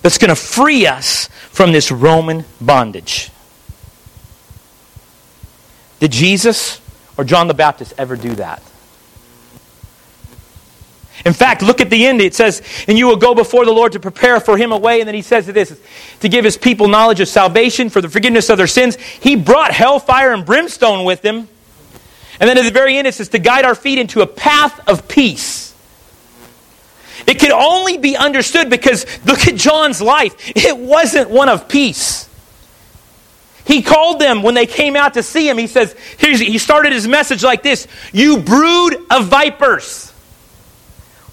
that's 0.01 0.17
going 0.17 0.29
to 0.29 0.35
free 0.35 0.87
us 0.87 1.27
from 1.51 1.71
this 1.71 1.91
Roman 1.91 2.45
bondage. 2.59 3.29
Did 5.99 6.11
Jesus 6.11 6.81
or 7.17 7.23
John 7.23 7.47
the 7.47 7.53
Baptist 7.53 7.93
ever 7.97 8.15
do 8.15 8.33
that? 8.35 8.63
In 11.23 11.33
fact, 11.33 11.61
look 11.61 11.81
at 11.81 11.89
the 11.89 12.07
end. 12.07 12.19
It 12.19 12.33
says, 12.33 12.61
And 12.87 12.97
you 12.97 13.05
will 13.05 13.17
go 13.17 13.35
before 13.35 13.65
the 13.65 13.71
Lord 13.71 13.91
to 13.91 13.99
prepare 13.99 14.39
for 14.39 14.57
him 14.57 14.71
a 14.71 14.77
way. 14.77 15.01
And 15.01 15.07
then 15.07 15.13
he 15.13 15.21
says 15.21 15.45
this 15.45 15.79
to 16.21 16.29
give 16.29 16.43
his 16.43 16.57
people 16.57 16.87
knowledge 16.87 17.19
of 17.19 17.27
salvation 17.27 17.89
for 17.89 18.01
the 18.01 18.09
forgiveness 18.09 18.49
of 18.49 18.57
their 18.57 18.67
sins. 18.67 18.95
He 18.95 19.35
brought 19.35 19.71
hellfire 19.71 20.33
and 20.33 20.45
brimstone 20.45 21.05
with 21.05 21.23
him. 21.23 21.47
And 22.39 22.49
then 22.49 22.57
at 22.57 22.63
the 22.63 22.71
very 22.71 22.97
end, 22.97 23.05
it 23.05 23.13
says 23.13 23.29
to 23.29 23.39
guide 23.39 23.65
our 23.65 23.75
feet 23.75 23.99
into 23.99 24.21
a 24.21 24.27
path 24.27 24.87
of 24.89 25.07
peace. 25.07 25.70
It 27.27 27.39
could 27.39 27.51
only 27.51 27.97
be 27.97 28.15
understood 28.17 28.69
because 28.69 29.05
look 29.25 29.47
at 29.47 29.55
John's 29.55 30.01
life. 30.01 30.35
It 30.55 30.77
wasn't 30.77 31.29
one 31.29 31.49
of 31.49 31.67
peace. 31.67 32.27
He 33.65 33.81
called 33.81 34.19
them 34.19 34.43
when 34.43 34.53
they 34.55 34.65
came 34.65 34.95
out 34.95 35.13
to 35.13 35.23
see 35.23 35.47
him. 35.47 35.57
He 35.57 35.67
says, 35.67 35.95
he 36.19 36.57
started 36.57 36.93
his 36.93 37.07
message 37.07 37.43
like 37.43 37.63
this 37.63 37.87
You 38.11 38.39
brood 38.39 38.97
of 39.09 39.27
vipers. 39.27 40.11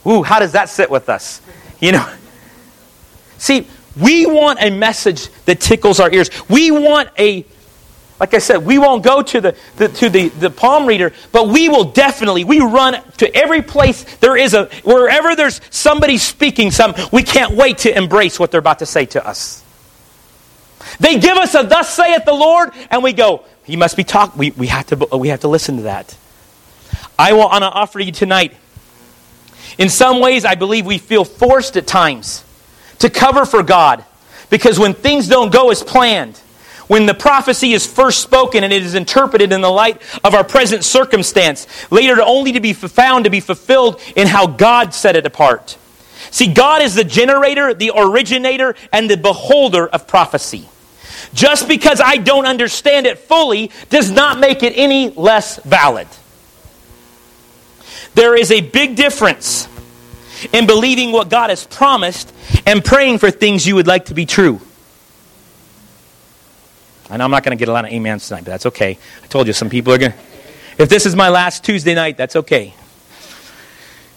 Ooh, 0.06 0.22
how 0.22 0.38
does 0.38 0.52
that 0.52 0.68
sit 0.68 0.90
with 0.90 1.08
us? 1.08 1.40
You 1.80 1.92
know, 1.92 2.12
see, 3.38 3.66
we 4.00 4.26
want 4.26 4.58
a 4.62 4.70
message 4.70 5.28
that 5.46 5.60
tickles 5.60 6.00
our 6.00 6.10
ears. 6.10 6.30
We 6.48 6.70
want 6.70 7.10
a, 7.18 7.44
like 8.20 8.34
I 8.34 8.38
said, 8.38 8.64
we 8.64 8.78
won't 8.78 9.04
go 9.04 9.22
to 9.22 9.40
the, 9.40 9.56
the, 9.76 9.88
to 9.88 10.10
the, 10.10 10.28
the 10.28 10.50
palm 10.50 10.86
reader, 10.86 11.12
but 11.30 11.48
we 11.48 11.68
will 11.68 11.84
definitely, 11.84 12.44
we 12.44 12.60
run 12.60 13.00
to 13.18 13.34
every 13.34 13.62
place 13.62 14.02
there 14.16 14.36
is 14.36 14.54
a, 14.54 14.66
wherever 14.82 15.36
there's 15.36 15.60
somebody 15.70 16.18
speaking 16.18 16.70
something, 16.70 17.04
we 17.12 17.22
can't 17.22 17.54
wait 17.54 17.78
to 17.78 17.96
embrace 17.96 18.38
what 18.38 18.50
they're 18.50 18.58
about 18.58 18.80
to 18.80 18.86
say 18.86 19.06
to 19.06 19.26
us. 19.26 19.62
They 20.98 21.18
give 21.18 21.36
us 21.36 21.54
a 21.54 21.62
thus 21.62 21.94
saith 21.94 22.24
the 22.24 22.32
Lord, 22.32 22.70
and 22.90 23.02
we 23.02 23.12
go, 23.12 23.44
he 23.64 23.76
must 23.76 23.96
be 23.96 24.04
talking. 24.04 24.38
We, 24.38 24.50
we, 24.52 24.66
have 24.68 24.86
to, 24.86 24.96
we 25.16 25.28
have 25.28 25.40
to 25.40 25.48
listen 25.48 25.76
to 25.76 25.82
that. 25.82 26.16
I 27.18 27.34
want 27.34 27.62
to 27.62 27.68
offer 27.68 28.00
you 28.00 28.10
tonight. 28.10 28.54
In 29.76 29.88
some 29.88 30.20
ways, 30.20 30.44
I 30.44 30.54
believe 30.54 30.86
we 30.86 30.98
feel 30.98 31.24
forced 31.24 31.76
at 31.76 31.86
times 31.86 32.44
to 32.98 33.10
cover 33.10 33.44
for 33.44 33.62
God 33.62 34.04
because 34.50 34.78
when 34.78 34.94
things 34.94 35.28
don't 35.28 35.52
go 35.52 35.70
as 35.70 35.82
planned, 35.82 36.40
when 36.88 37.06
the 37.06 37.14
prophecy 37.14 37.72
is 37.72 37.86
first 37.86 38.20
spoken 38.20 38.64
and 38.64 38.72
it 38.72 38.82
is 38.82 38.94
interpreted 38.94 39.52
in 39.52 39.60
the 39.60 39.70
light 39.70 40.02
of 40.24 40.34
our 40.34 40.44
present 40.44 40.84
circumstance, 40.84 41.66
later 41.90 42.20
only 42.20 42.52
to 42.52 42.60
be 42.60 42.72
found 42.72 43.24
to 43.24 43.30
be 43.30 43.40
fulfilled 43.40 44.00
in 44.16 44.26
how 44.26 44.46
God 44.46 44.92
set 44.92 45.14
it 45.14 45.26
apart. 45.26 45.78
See, 46.30 46.52
God 46.52 46.82
is 46.82 46.94
the 46.94 47.04
generator, 47.04 47.72
the 47.72 47.92
originator, 47.94 48.74
and 48.92 49.08
the 49.08 49.16
beholder 49.16 49.86
of 49.86 50.06
prophecy. 50.06 50.68
Just 51.34 51.68
because 51.68 52.00
I 52.00 52.16
don't 52.16 52.46
understand 52.46 53.06
it 53.06 53.18
fully 53.18 53.70
does 53.90 54.10
not 54.10 54.38
make 54.38 54.62
it 54.62 54.72
any 54.76 55.10
less 55.10 55.56
valid. 55.62 56.08
There 58.14 58.34
is 58.34 58.50
a 58.50 58.60
big 58.60 58.96
difference 58.96 59.68
in 60.52 60.66
believing 60.66 61.12
what 61.12 61.28
God 61.28 61.50
has 61.50 61.66
promised 61.66 62.32
and 62.66 62.84
praying 62.84 63.18
for 63.18 63.30
things 63.30 63.66
you 63.66 63.74
would 63.74 63.86
like 63.86 64.06
to 64.06 64.14
be 64.14 64.26
true. 64.26 64.60
I 67.10 67.16
know 67.16 67.24
I'm 67.24 67.30
not 67.30 67.42
going 67.42 67.56
to 67.56 67.60
get 67.60 67.68
a 67.68 67.72
lot 67.72 67.84
of 67.84 67.92
amens 67.92 68.28
tonight, 68.28 68.44
but 68.44 68.50
that's 68.50 68.66
okay. 68.66 68.98
I 69.22 69.26
told 69.26 69.46
you 69.46 69.52
some 69.52 69.70
people 69.70 69.92
are 69.92 69.98
going 69.98 70.12
to. 70.12 70.18
If 70.78 70.88
this 70.88 71.06
is 71.06 71.16
my 71.16 71.28
last 71.28 71.64
Tuesday 71.64 71.94
night, 71.94 72.16
that's 72.16 72.36
okay. 72.36 72.74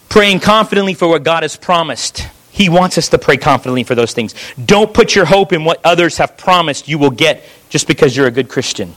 Praying 0.10 0.42
confidently 0.42 0.94
for 0.94 1.08
what 1.08 1.24
God 1.24 1.44
has 1.44 1.56
promised. 1.56 2.28
He 2.52 2.70
wants 2.70 2.98
us 2.98 3.10
to 3.10 3.18
pray 3.18 3.38
confidently 3.38 3.84
for 3.84 3.96
those 3.96 4.14
things. 4.14 4.36
Don't 4.64 4.94
put 4.94 5.16
your 5.16 5.26
hope 5.26 5.54
in 5.54 5.64
what 5.64 5.80
others 5.86 6.18
have 6.18 6.38
promised 6.38 6.88
you 6.88 7.00
will 7.00 7.10
get 7.10 7.44
just 7.70 7.88
because 7.88 8.16
you're 8.16 8.28
a 8.28 8.32
good 8.32 8.50
Christian. 8.50 8.94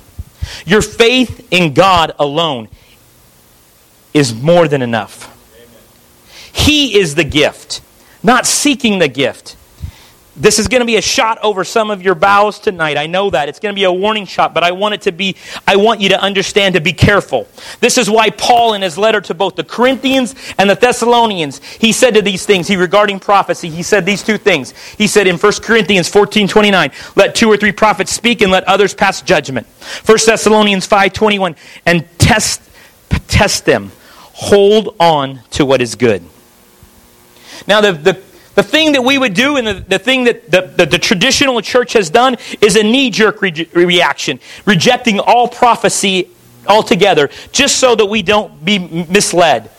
Your 0.66 0.82
faith 0.82 1.48
in 1.50 1.72
God 1.72 2.12
alone 2.18 2.68
is 4.12 4.34
more 4.34 4.68
than 4.68 4.82
enough. 4.82 5.30
He 6.52 6.98
is 6.98 7.14
the 7.14 7.24
gift, 7.24 7.80
not 8.22 8.46
seeking 8.46 8.98
the 8.98 9.08
gift. 9.08 9.56
This 10.36 10.58
is 10.58 10.66
going 10.66 10.80
to 10.80 10.86
be 10.86 10.96
a 10.96 11.02
shot 11.02 11.38
over 11.42 11.62
some 11.62 11.90
of 11.90 12.02
your 12.02 12.16
bows 12.16 12.58
tonight. 12.58 12.96
I 12.96 13.06
know 13.06 13.30
that. 13.30 13.48
It's 13.48 13.60
going 13.60 13.72
to 13.72 13.78
be 13.78 13.84
a 13.84 13.92
warning 13.92 14.26
shot, 14.26 14.52
but 14.52 14.64
I 14.64 14.72
want 14.72 14.94
it 14.94 15.02
to 15.02 15.12
be, 15.12 15.36
I 15.66 15.76
want 15.76 16.00
you 16.00 16.08
to 16.08 16.20
understand 16.20 16.74
to 16.74 16.80
be 16.80 16.92
careful. 16.92 17.46
This 17.78 17.98
is 17.98 18.10
why 18.10 18.30
Paul, 18.30 18.74
in 18.74 18.82
his 18.82 18.98
letter 18.98 19.20
to 19.22 19.34
both 19.34 19.54
the 19.54 19.62
Corinthians 19.62 20.34
and 20.58 20.68
the 20.68 20.74
Thessalonians, 20.74 21.62
he 21.62 21.92
said 21.92 22.14
to 22.14 22.22
these 22.22 22.44
things, 22.44 22.66
he 22.66 22.76
regarding 22.76 23.20
prophecy, 23.20 23.68
he 23.68 23.84
said 23.84 24.04
these 24.04 24.24
two 24.24 24.36
things. 24.36 24.72
He 24.96 25.06
said 25.06 25.28
in 25.28 25.36
1 25.36 25.52
Corinthians 25.62 26.08
14 26.08 26.48
29, 26.48 26.90
let 27.14 27.36
two 27.36 27.48
or 27.48 27.56
three 27.56 27.72
prophets 27.72 28.10
speak 28.10 28.42
and 28.42 28.50
let 28.50 28.64
others 28.64 28.92
pass 28.92 29.22
judgment. 29.22 29.68
1 30.06 30.18
Thessalonians 30.26 30.84
5 30.84 31.12
21, 31.12 31.54
and 31.86 32.06
test, 32.18 32.60
test 33.28 33.66
them. 33.66 33.92
Hold 34.32 34.96
on 34.98 35.40
to 35.52 35.64
what 35.64 35.80
is 35.80 35.94
good. 35.94 36.24
Now, 37.68 37.80
the, 37.80 37.92
the 37.92 38.20
the 38.54 38.62
thing 38.62 38.92
that 38.92 39.02
we 39.02 39.18
would 39.18 39.34
do 39.34 39.56
and 39.56 39.66
the, 39.66 39.74
the 39.74 39.98
thing 39.98 40.24
that 40.24 40.50
the, 40.50 40.62
the, 40.62 40.86
the 40.86 40.98
traditional 40.98 41.60
church 41.60 41.92
has 41.94 42.10
done 42.10 42.36
is 42.60 42.76
a 42.76 42.82
knee 42.82 43.10
jerk 43.10 43.42
re- 43.42 43.68
reaction, 43.72 44.40
rejecting 44.64 45.18
all 45.18 45.48
prophecy 45.48 46.30
altogether, 46.66 47.30
just 47.52 47.76
so 47.76 47.94
that 47.94 48.06
we 48.06 48.22
don't 48.22 48.64
be 48.64 48.78
misled. 48.78 49.70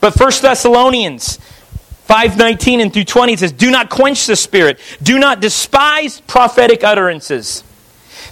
But 0.00 0.18
1 0.18 0.30
Thessalonians 0.42 1.38
5:19 2.08 2.80
and 2.80 2.92
through 2.92 3.04
20 3.04 3.36
says, 3.36 3.52
"Do 3.52 3.70
not 3.70 3.90
quench 3.90 4.26
the 4.26 4.36
spirit. 4.36 4.78
Do 5.02 5.18
not 5.18 5.40
despise 5.40 6.20
prophetic 6.26 6.84
utterances." 6.84 7.64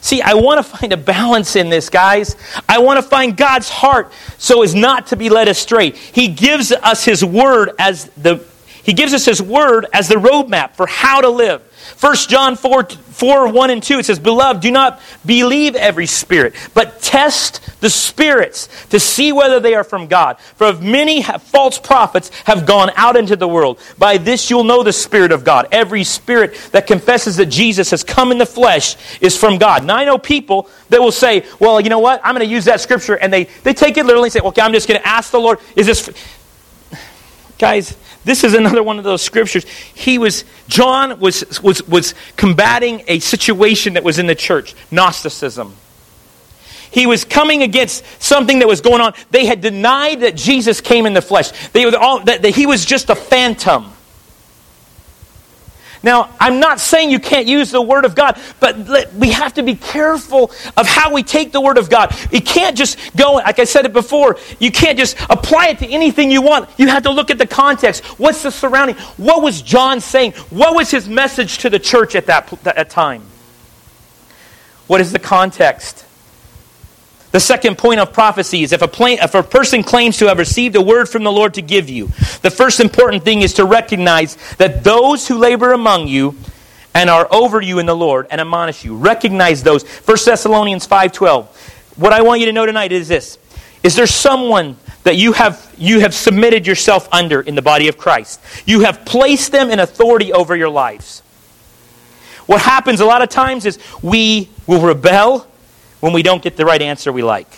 See, 0.01 0.21
I 0.21 0.35
want 0.35 0.65
to 0.65 0.77
find 0.77 0.93
a 0.93 0.99
balance 0.99 1.57
in 1.57 1.71
this, 1.71 1.89
guys. 1.89 2.37
I 2.69 2.79
want 2.79 2.99
to 2.99 3.03
find 3.03 3.37
God's 3.37 3.71
heart 3.71 4.13
so 4.37 4.63
as 4.63 4.75
not 4.75 5.09
to 5.09 5.17
be 5.17 5.31
led 5.31 5.49
astray. 5.49 5.91
He 5.91 6.29
gives 6.29 6.73
us 6.73 7.05
his 7.05 7.25
word 7.25 7.71
as 7.79 8.11
the 8.17 8.45
he 8.85 8.93
gives 8.93 9.15
us 9.15 9.25
His 9.25 9.41
Word 9.41 9.87
as 9.93 10.09
the 10.09 10.17
roadmap 10.17 10.77
for 10.77 10.87
how 10.87 11.21
to 11.21 11.29
live. 11.29 11.63
1 12.01 12.17
John 12.29 12.57
4, 12.57 12.85
4 12.85 13.53
1 13.53 13.71
and 13.71 13.83
2, 13.83 13.99
it 13.99 14.07
says, 14.07 14.19
Beloved, 14.19 14.63
do 14.63 14.71
not 14.71 15.01
believe 15.25 15.77
every 15.77 16.07
spirit, 16.07 16.55
but 16.75 17.01
test 17.01 17.61
the 17.81 17.91
spirits 17.91 18.69
to 18.87 18.99
see 18.99 19.33
whether 19.33 19.61
they 19.61 19.75
are 19.75 19.85
from 19.85 20.07
God. 20.07 20.39
For 20.57 20.67
of 20.67 20.83
many 20.83 21.23
false 21.23 21.79
prophets 21.79 22.31
have 22.45 22.67
gone 22.67 22.91
out 22.97 23.17
into 23.17 23.37
the 23.37 23.49
world. 23.49 23.79
By 23.99 24.19
this 24.19 24.51
you'll 24.51 24.65
know 24.65 24.83
the 24.83 24.93
Spirit 24.93 25.33
of 25.33 25.45
God. 25.45 25.69
Every 25.73 26.05
spirit 26.05 26.55
that 26.73 26.87
confesses 26.87 27.37
that 27.37 27.47
Jesus 27.47 27.91
has 27.91 28.03
come 28.03 28.33
in 28.33 28.39
the 28.39 28.47
flesh 28.47 28.97
is 29.21 29.37
from 29.37 29.59
God. 29.59 29.85
Now 29.85 29.97
I 29.97 30.05
know 30.05 30.19
people 30.19 30.69
that 30.89 31.01
will 31.01 31.13
say, 31.13 31.45
Well, 31.59 31.81
you 31.81 31.91
know 31.91 32.01
what? 32.01 32.21
I'm 32.25 32.35
going 32.35 32.47
to 32.47 32.53
use 32.53 32.65
that 32.67 32.81
scripture, 32.81 33.17
and 33.17 33.33
they, 33.33 33.45
they 33.63 33.75
take 33.75 33.97
it 33.97 34.05
literally 34.05 34.27
and 34.27 34.33
say, 34.33 34.41
Okay, 34.41 34.63
I'm 34.63 34.73
just 34.73 34.89
going 34.89 35.01
to 35.01 35.07
ask 35.07 35.31
the 35.31 35.41
Lord, 35.41 35.59
is 35.77 35.87
this. 35.87 36.11
Guys, 37.57 37.97
this 38.25 38.45
is 38.45 38.55
another 38.55 38.83
one 38.83 38.99
of 38.99 39.05
those 39.05 39.23
scriptures. 39.23 39.65
He 39.95 40.19
was, 40.19 40.45
John 40.67 41.21
was, 41.21 41.61
was, 41.63 41.87
was 41.87 42.15
combating 42.37 43.05
a 43.07 43.19
situation 43.19 43.95
that 43.95 44.05
was 44.05 44.19
in 44.19 44.27
the 44.27 44.35
church 44.35 44.75
Gnosticism. 44.91 45.77
He 46.91 47.07
was 47.07 47.25
coming 47.25 47.63
against 47.63 48.05
something 48.23 48.61
that 48.61 48.69
was 48.69 48.81
going 48.81 49.01
on. 49.01 49.15
They 49.33 49.47
had 49.47 49.61
denied 49.61 50.21
that 50.21 50.37
Jesus 50.37 50.81
came 50.81 51.07
in 51.07 51.13
the 51.13 51.23
flesh. 51.23 51.51
They 51.71 51.85
were 51.85 51.97
all, 51.97 52.21
that, 52.21 52.43
that 52.43 52.55
he 52.55 52.67
was 52.67 52.85
just 52.85 53.11
a 53.11 53.17
phantom. 53.17 53.94
Now, 56.05 56.29
I'm 56.39 56.61
not 56.61 56.81
saying 56.81 57.11
you 57.11 57.19
can't 57.19 57.47
use 57.47 57.71
the 57.71 57.81
Word 57.81 58.05
of 58.05 58.15
God, 58.15 58.39
but 58.61 59.13
we 59.15 59.31
have 59.31 59.55
to 59.55 59.63
be 59.63 59.75
careful 59.75 60.53
of 60.77 60.87
how 60.87 61.15
we 61.15 61.23
take 61.23 61.51
the 61.51 61.63
Word 61.63 61.79
of 61.79 61.89
God. 61.89 62.15
You 62.31 62.43
can't 62.43 62.77
just 62.77 62.99
go, 63.17 63.33
like 63.33 63.59
I 63.59 63.65
said 63.65 63.87
it 63.87 63.95
before, 63.95 64.37
you 64.59 64.71
can't 64.71 64.99
just 64.99 65.17
apply 65.31 65.69
it 65.69 65.79
to 65.79 65.87
anything 65.89 66.31
you 66.31 66.43
want. 66.43 66.69
You 66.77 66.89
have 66.89 67.05
to 67.05 67.11
look 67.11 67.31
at 67.31 67.39
the 67.39 67.47
context. 67.47 68.05
What's 68.19 68.43
the 68.43 68.51
surrounding? 68.51 68.97
What 69.17 69.43
was 69.43 69.63
John 69.63 70.03
saying? 70.03 70.33
What 70.51 70.75
was 70.75 70.91
his 70.91 71.09
message 71.09 71.57
to 71.59 71.71
the 71.71 71.79
church 71.79 72.15
at 72.15 72.27
that, 72.27 72.49
that 72.65 72.91
time? 72.91 73.23
What 74.87 75.01
is 75.01 75.11
the 75.11 75.19
context? 75.19 76.04
The 77.35 77.41
second 77.41 77.79
point 77.79 77.99
of 77.99 78.13
prophecy 78.13 78.63
is 78.63 78.73
if 78.73 78.81
a, 78.81 78.89
if 78.97 79.35
a 79.35 79.43
person 79.43 79.83
claims 79.83 80.19
to 80.19 80.29
have 80.29 80.39
received 80.39 80.77
a 80.77 80.81
word 80.81 81.09
from 81.09 81.25
the 81.25 81.33
Lord 81.33 81.55
to 81.55 81.63
give 81.63 81.91
you, 81.91 82.07
the 82.43 82.51
first 82.57 82.79
important 82.79 83.25
thing 83.25 83.43
is 83.43 83.55
to 83.55 83.65
recognize 83.65 84.37
that 84.59 84.85
those 84.85 85.27
who 85.27 85.37
labor 85.37 85.73
among 85.73 86.07
you 86.07 86.37
and 86.95 87.11
are 87.11 87.27
over 87.33 87.61
you 87.61 87.81
in 87.81 87.87
the 87.87 87.97
Lord 87.97 88.29
and 88.31 88.41
admonish 88.41 88.85
you, 88.85 88.97
recognize 88.97 89.65
those. 89.65 89.83
1 89.83 90.17
Thessalonians 90.25 90.87
5.12. 90.87 91.47
What 91.99 92.13
I 92.13 92.23
want 92.23 92.39
you 92.39 92.47
to 92.47 92.53
know 92.53 92.67
tonight 92.67 92.93
is 92.93 93.09
this. 93.09 93.37
Is 93.83 93.97
there 93.97 94.07
someone 94.07 94.77
that 95.03 95.17
you 95.17 95.33
have, 95.33 95.75
you 95.77 95.99
have 95.99 96.15
submitted 96.15 96.69
yourself 96.69 97.09
under 97.11 97.41
in 97.41 97.57
the 97.57 97.63
body 97.63 97.89
of 97.89 97.99
Christ? 97.99 98.41
You 98.65 98.83
have 98.83 99.05
placed 99.05 99.51
them 99.51 99.71
in 99.71 99.81
authority 99.81 100.33
over 100.33 100.55
your 100.55 100.71
lives. 100.71 101.19
What 102.47 102.61
happens 102.61 103.01
a 103.01 103.05
lot 103.05 103.23
of 103.23 103.29
times 103.29 103.67
is 103.67 103.81
we 104.03 104.51
will 104.69 104.83
rebel 104.83 105.49
when 106.05 106.13
we 106.13 106.23
don't 106.23 106.43
get 106.43 106.55
the 106.55 106.67
right 106.67 106.83
answer 106.83 107.11
we 107.11 107.23
like. 107.23 107.49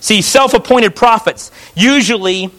See, 0.00 0.22
self 0.22 0.54
appointed 0.54 0.96
prophets, 0.96 1.50
usually 1.74 2.50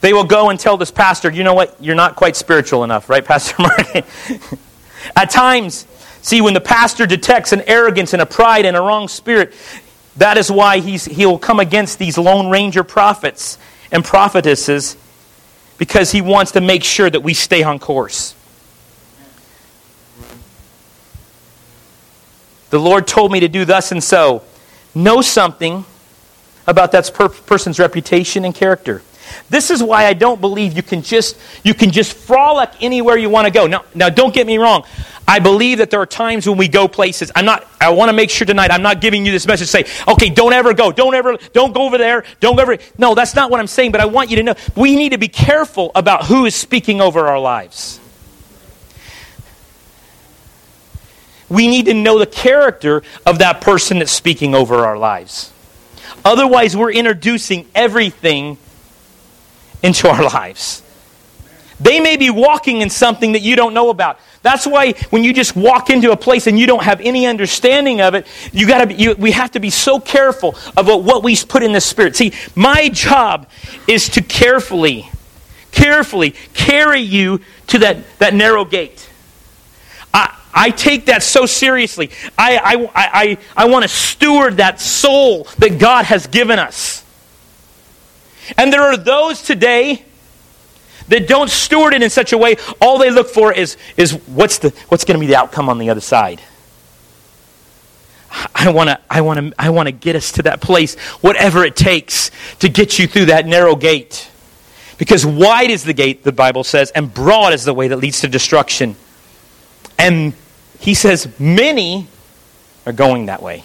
they 0.00 0.12
will 0.12 0.22
go 0.22 0.48
and 0.48 0.60
tell 0.60 0.76
this 0.76 0.92
pastor, 0.92 1.28
you 1.28 1.42
know 1.42 1.54
what, 1.54 1.74
you're 1.80 1.96
not 1.96 2.14
quite 2.14 2.36
spiritual 2.36 2.84
enough, 2.84 3.10
right, 3.10 3.24
Pastor 3.26 3.56
Mark? 3.58 4.06
At 5.16 5.30
times, 5.30 5.88
see, 6.22 6.40
when 6.40 6.54
the 6.54 6.60
pastor 6.60 7.04
detects 7.04 7.52
an 7.52 7.62
arrogance 7.62 8.12
and 8.12 8.22
a 8.22 8.26
pride 8.26 8.64
and 8.64 8.76
a 8.76 8.80
wrong 8.80 9.08
spirit, 9.08 9.54
that 10.18 10.38
is 10.38 10.52
why 10.52 10.78
he's, 10.78 11.06
he'll 11.06 11.36
come 11.36 11.58
against 11.58 11.98
these 11.98 12.16
Lone 12.16 12.48
Ranger 12.48 12.84
prophets 12.84 13.58
and 13.90 14.04
prophetesses 14.04 14.96
because 15.78 16.12
he 16.12 16.22
wants 16.22 16.52
to 16.52 16.60
make 16.60 16.84
sure 16.84 17.10
that 17.10 17.24
we 17.24 17.34
stay 17.34 17.64
on 17.64 17.80
course. 17.80 18.36
The 22.70 22.78
Lord 22.78 23.06
told 23.06 23.32
me 23.32 23.40
to 23.40 23.48
do 23.48 23.64
thus 23.64 23.92
and 23.92 24.02
so. 24.02 24.42
Know 24.94 25.20
something 25.20 25.84
about 26.66 26.92
that 26.92 27.10
per- 27.12 27.28
person's 27.28 27.78
reputation 27.78 28.44
and 28.44 28.54
character. 28.54 29.02
This 29.48 29.70
is 29.70 29.82
why 29.82 30.06
I 30.06 30.12
don't 30.12 30.40
believe 30.40 30.74
you 30.74 30.82
can 30.82 31.02
just 31.02 31.36
you 31.62 31.74
can 31.74 31.90
just 31.90 32.14
frolic 32.14 32.70
anywhere 32.80 33.16
you 33.16 33.30
want 33.30 33.46
to 33.46 33.52
go. 33.52 33.66
Now, 33.66 33.84
now 33.94 34.08
don't 34.08 34.34
get 34.34 34.46
me 34.46 34.58
wrong. 34.58 34.84
I 35.26 35.38
believe 35.38 35.78
that 35.78 35.90
there 35.90 36.00
are 36.00 36.06
times 36.06 36.48
when 36.48 36.58
we 36.58 36.66
go 36.66 36.88
places. 36.88 37.30
I'm 37.36 37.44
not 37.44 37.64
I 37.80 37.90
want 37.90 38.08
to 38.08 38.12
make 38.12 38.30
sure 38.30 38.44
tonight 38.44 38.72
I'm 38.72 38.82
not 38.82 39.00
giving 39.00 39.24
you 39.24 39.30
this 39.30 39.46
message 39.46 39.68
say, 39.68 39.84
"Okay, 40.08 40.30
don't 40.30 40.52
ever 40.52 40.74
go. 40.74 40.90
Don't 40.90 41.14
ever 41.14 41.36
don't 41.52 41.72
go 41.72 41.82
over 41.82 41.98
there. 41.98 42.24
Don't 42.40 42.56
go 42.56 42.62
over." 42.62 42.78
No, 42.98 43.14
that's 43.14 43.36
not 43.36 43.50
what 43.50 43.60
I'm 43.60 43.68
saying, 43.68 43.92
but 43.92 44.00
I 44.00 44.06
want 44.06 44.30
you 44.30 44.36
to 44.36 44.42
know 44.42 44.54
we 44.74 44.96
need 44.96 45.10
to 45.10 45.18
be 45.18 45.28
careful 45.28 45.92
about 45.94 46.24
who 46.24 46.46
is 46.46 46.54
speaking 46.56 47.00
over 47.00 47.28
our 47.28 47.38
lives. 47.38 47.99
We 51.50 51.68
need 51.68 51.86
to 51.86 51.94
know 51.94 52.18
the 52.18 52.26
character 52.26 53.02
of 53.26 53.40
that 53.40 53.60
person 53.60 53.98
that's 53.98 54.12
speaking 54.12 54.54
over 54.54 54.86
our 54.86 54.96
lives. 54.96 55.52
Otherwise, 56.24 56.76
we're 56.76 56.92
introducing 56.92 57.66
everything 57.74 58.56
into 59.82 60.08
our 60.08 60.22
lives. 60.22 60.82
They 61.80 61.98
may 61.98 62.16
be 62.16 62.30
walking 62.30 62.82
in 62.82 62.90
something 62.90 63.32
that 63.32 63.40
you 63.40 63.56
don't 63.56 63.72
know 63.72 63.90
about. 63.90 64.18
That's 64.42 64.66
why 64.66 64.92
when 65.10 65.24
you 65.24 65.32
just 65.32 65.56
walk 65.56 65.90
into 65.90 66.12
a 66.12 66.16
place 66.16 66.46
and 66.46 66.58
you 66.58 66.66
don't 66.66 66.82
have 66.82 67.00
any 67.00 67.26
understanding 67.26 68.00
of 68.00 68.14
it, 68.14 68.26
you 68.52 68.66
got 68.66 68.88
to 68.88 68.94
you, 68.94 69.14
we 69.18 69.32
have 69.32 69.50
to 69.52 69.60
be 69.60 69.70
so 69.70 69.98
careful 69.98 70.56
about 70.76 71.02
what 71.02 71.22
we 71.22 71.36
put 71.36 71.62
in 71.62 71.72
the 71.72 71.80
spirit. 71.80 72.16
See, 72.16 72.32
my 72.54 72.90
job 72.90 73.48
is 73.88 74.08
to 74.10 74.22
carefully 74.22 75.10
carefully 75.72 76.32
carry 76.52 77.00
you 77.00 77.40
to 77.68 77.78
that, 77.78 77.98
that 78.18 78.34
narrow 78.34 78.64
gate. 78.64 79.09
I, 80.52 80.70
take 80.70 81.06
that 81.06 81.22
so 81.22 81.46
seriously. 81.46 82.10
I, 82.36 82.58
I, 82.58 82.90
I, 82.94 83.38
I 83.56 83.68
want 83.68 83.82
to 83.84 83.88
steward 83.88 84.56
that 84.56 84.80
soul 84.80 85.44
that 85.58 85.78
God 85.78 86.04
has 86.06 86.26
given 86.26 86.58
us. 86.58 87.04
And 88.56 88.72
there 88.72 88.82
are 88.82 88.96
those 88.96 89.42
today 89.42 90.04
that 91.08 91.28
don't 91.28 91.50
steward 91.50 91.94
it 91.94 92.02
in 92.02 92.10
such 92.10 92.32
a 92.32 92.38
way, 92.38 92.56
all 92.80 92.98
they 92.98 93.10
look 93.10 93.28
for 93.28 93.52
is, 93.52 93.76
is 93.96 94.12
what's, 94.28 94.58
the, 94.58 94.70
what's 94.88 95.04
going 95.04 95.16
to 95.16 95.20
be 95.20 95.26
the 95.26 95.36
outcome 95.36 95.68
on 95.68 95.78
the 95.78 95.90
other 95.90 96.00
side. 96.00 96.40
I 98.54 98.70
want 98.70 98.90
to 98.90 99.00
I 99.10 99.22
want 99.22 99.40
to 99.40 99.60
I 99.60 99.70
want 99.70 99.88
to 99.88 99.92
get 99.92 100.14
us 100.14 100.32
to 100.32 100.42
that 100.42 100.60
place 100.60 100.94
whatever 101.20 101.64
it 101.64 101.74
takes 101.74 102.30
to 102.60 102.68
get 102.68 102.98
you 102.98 103.08
through 103.08 103.26
that 103.26 103.46
narrow 103.46 103.74
gate. 103.74 104.30
Because 104.98 105.26
wide 105.26 105.70
is 105.70 105.82
the 105.82 105.92
gate 105.92 106.22
the 106.22 106.32
Bible 106.32 106.62
says 106.62 106.92
and 106.92 107.12
broad 107.12 107.52
is 107.52 107.64
the 107.64 107.74
way 107.74 107.88
that 107.88 107.96
leads 107.96 108.20
to 108.20 108.28
destruction. 108.28 108.94
And 110.00 110.32
he 110.78 110.94
says 110.94 111.28
many 111.38 112.08
are 112.86 112.92
going 112.92 113.26
that 113.26 113.42
way. 113.42 113.64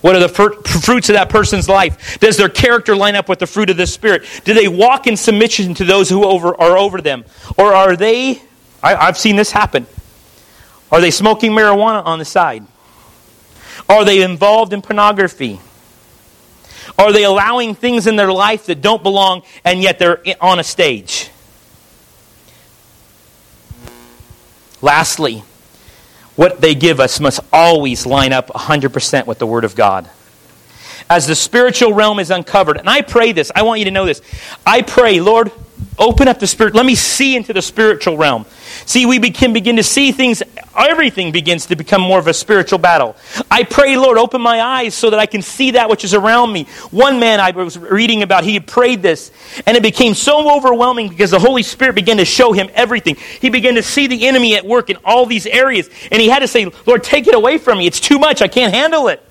What 0.00 0.16
are 0.16 0.18
the 0.18 0.28
fruits 0.28 1.08
of 1.08 1.14
that 1.14 1.28
person's 1.30 1.68
life? 1.68 2.18
Does 2.18 2.36
their 2.36 2.48
character 2.48 2.96
line 2.96 3.14
up 3.14 3.28
with 3.28 3.38
the 3.38 3.46
fruit 3.46 3.70
of 3.70 3.76
the 3.76 3.86
Spirit? 3.86 4.24
Do 4.44 4.52
they 4.52 4.66
walk 4.66 5.06
in 5.06 5.16
submission 5.16 5.74
to 5.74 5.84
those 5.84 6.10
who 6.10 6.24
over, 6.24 6.60
are 6.60 6.76
over 6.76 7.00
them? 7.00 7.24
Or 7.56 7.72
are 7.72 7.96
they, 7.96 8.42
I, 8.82 8.96
I've 8.96 9.16
seen 9.16 9.36
this 9.36 9.52
happen, 9.52 9.86
are 10.90 11.00
they 11.00 11.12
smoking 11.12 11.52
marijuana 11.52 12.04
on 12.04 12.18
the 12.18 12.24
side? 12.24 12.66
Are 13.88 14.04
they 14.04 14.22
involved 14.22 14.72
in 14.72 14.82
pornography? 14.82 15.60
Are 16.98 17.12
they 17.12 17.22
allowing 17.22 17.76
things 17.76 18.08
in 18.08 18.16
their 18.16 18.32
life 18.32 18.66
that 18.66 18.80
don't 18.80 19.04
belong 19.04 19.42
and 19.64 19.82
yet 19.82 20.00
they're 20.00 20.20
on 20.40 20.58
a 20.58 20.64
stage? 20.64 21.30
Lastly, 24.86 25.42
what 26.36 26.60
they 26.60 26.76
give 26.76 27.00
us 27.00 27.18
must 27.18 27.40
always 27.52 28.06
line 28.06 28.32
up 28.32 28.46
100% 28.50 29.26
with 29.26 29.40
the 29.40 29.46
Word 29.46 29.64
of 29.64 29.74
God. 29.74 30.08
As 31.10 31.26
the 31.26 31.34
spiritual 31.34 31.92
realm 31.92 32.20
is 32.20 32.30
uncovered, 32.30 32.76
and 32.76 32.88
I 32.88 33.02
pray 33.02 33.32
this, 33.32 33.50
I 33.56 33.62
want 33.62 33.80
you 33.80 33.86
to 33.86 33.90
know 33.90 34.06
this. 34.06 34.22
I 34.64 34.82
pray, 34.82 35.18
Lord, 35.18 35.50
open 35.98 36.28
up 36.28 36.38
the 36.38 36.46
spirit. 36.46 36.74
Let 36.74 36.86
me 36.86 36.94
see 36.94 37.36
into 37.36 37.52
the 37.52 37.62
spiritual 37.62 38.16
realm. 38.16 38.46
See, 38.84 39.06
we 39.06 39.18
can 39.30 39.52
begin 39.52 39.76
to 39.76 39.82
see 39.82 40.12
things, 40.12 40.42
everything 40.76 41.32
begins 41.32 41.66
to 41.66 41.76
become 41.76 42.00
more 42.02 42.18
of 42.18 42.26
a 42.26 42.34
spiritual 42.34 42.78
battle. 42.78 43.16
I 43.50 43.64
pray, 43.64 43.96
Lord, 43.96 44.18
open 44.18 44.40
my 44.40 44.60
eyes 44.60 44.94
so 44.94 45.10
that 45.10 45.18
I 45.18 45.26
can 45.26 45.42
see 45.42 45.72
that 45.72 45.88
which 45.88 46.04
is 46.04 46.14
around 46.14 46.52
me. 46.52 46.64
One 46.90 47.18
man 47.18 47.40
I 47.40 47.50
was 47.52 47.78
reading 47.78 48.22
about, 48.22 48.44
he 48.44 48.60
prayed 48.60 49.02
this, 49.02 49.32
and 49.66 49.76
it 49.76 49.82
became 49.82 50.14
so 50.14 50.54
overwhelming 50.56 51.08
because 51.08 51.30
the 51.30 51.38
Holy 51.38 51.62
Spirit 51.62 51.94
began 51.94 52.18
to 52.18 52.24
show 52.24 52.52
him 52.52 52.68
everything. 52.74 53.16
He 53.40 53.50
began 53.50 53.74
to 53.76 53.82
see 53.82 54.06
the 54.06 54.26
enemy 54.26 54.56
at 54.56 54.64
work 54.64 54.90
in 54.90 54.96
all 55.04 55.26
these 55.26 55.46
areas, 55.46 55.88
and 56.10 56.20
he 56.20 56.28
had 56.28 56.40
to 56.40 56.48
say, 56.48 56.70
Lord, 56.86 57.02
take 57.02 57.26
it 57.26 57.34
away 57.34 57.58
from 57.58 57.78
me. 57.78 57.86
It's 57.86 58.00
too 58.00 58.18
much. 58.18 58.42
I 58.42 58.48
can't 58.48 58.74
handle 58.74 59.08
it. 59.08 59.22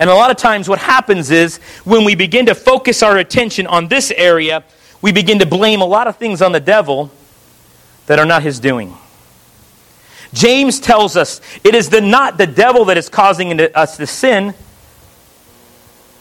And 0.00 0.08
a 0.08 0.14
lot 0.14 0.30
of 0.30 0.36
times, 0.36 0.68
what 0.68 0.78
happens 0.78 1.30
is 1.30 1.58
when 1.84 2.04
we 2.04 2.14
begin 2.14 2.46
to 2.46 2.54
focus 2.54 3.02
our 3.02 3.16
attention 3.16 3.66
on 3.66 3.88
this 3.88 4.12
area, 4.12 4.64
we 5.02 5.12
begin 5.12 5.40
to 5.40 5.46
blame 5.46 5.80
a 5.80 5.86
lot 5.86 6.06
of 6.06 6.16
things 6.16 6.40
on 6.40 6.52
the 6.52 6.60
devil 6.60 7.10
that 8.06 8.18
are 8.18 8.26
not 8.26 8.42
his 8.42 8.60
doing. 8.60 8.94
James 10.32 10.78
tells 10.78 11.16
us 11.16 11.40
it 11.64 11.74
is 11.74 11.88
the, 11.88 12.00
not 12.00 12.38
the 12.38 12.46
devil 12.46 12.86
that 12.86 12.98
is 12.98 13.08
causing 13.08 13.58
us 13.60 13.96
to 13.96 14.06
sin, 14.06 14.54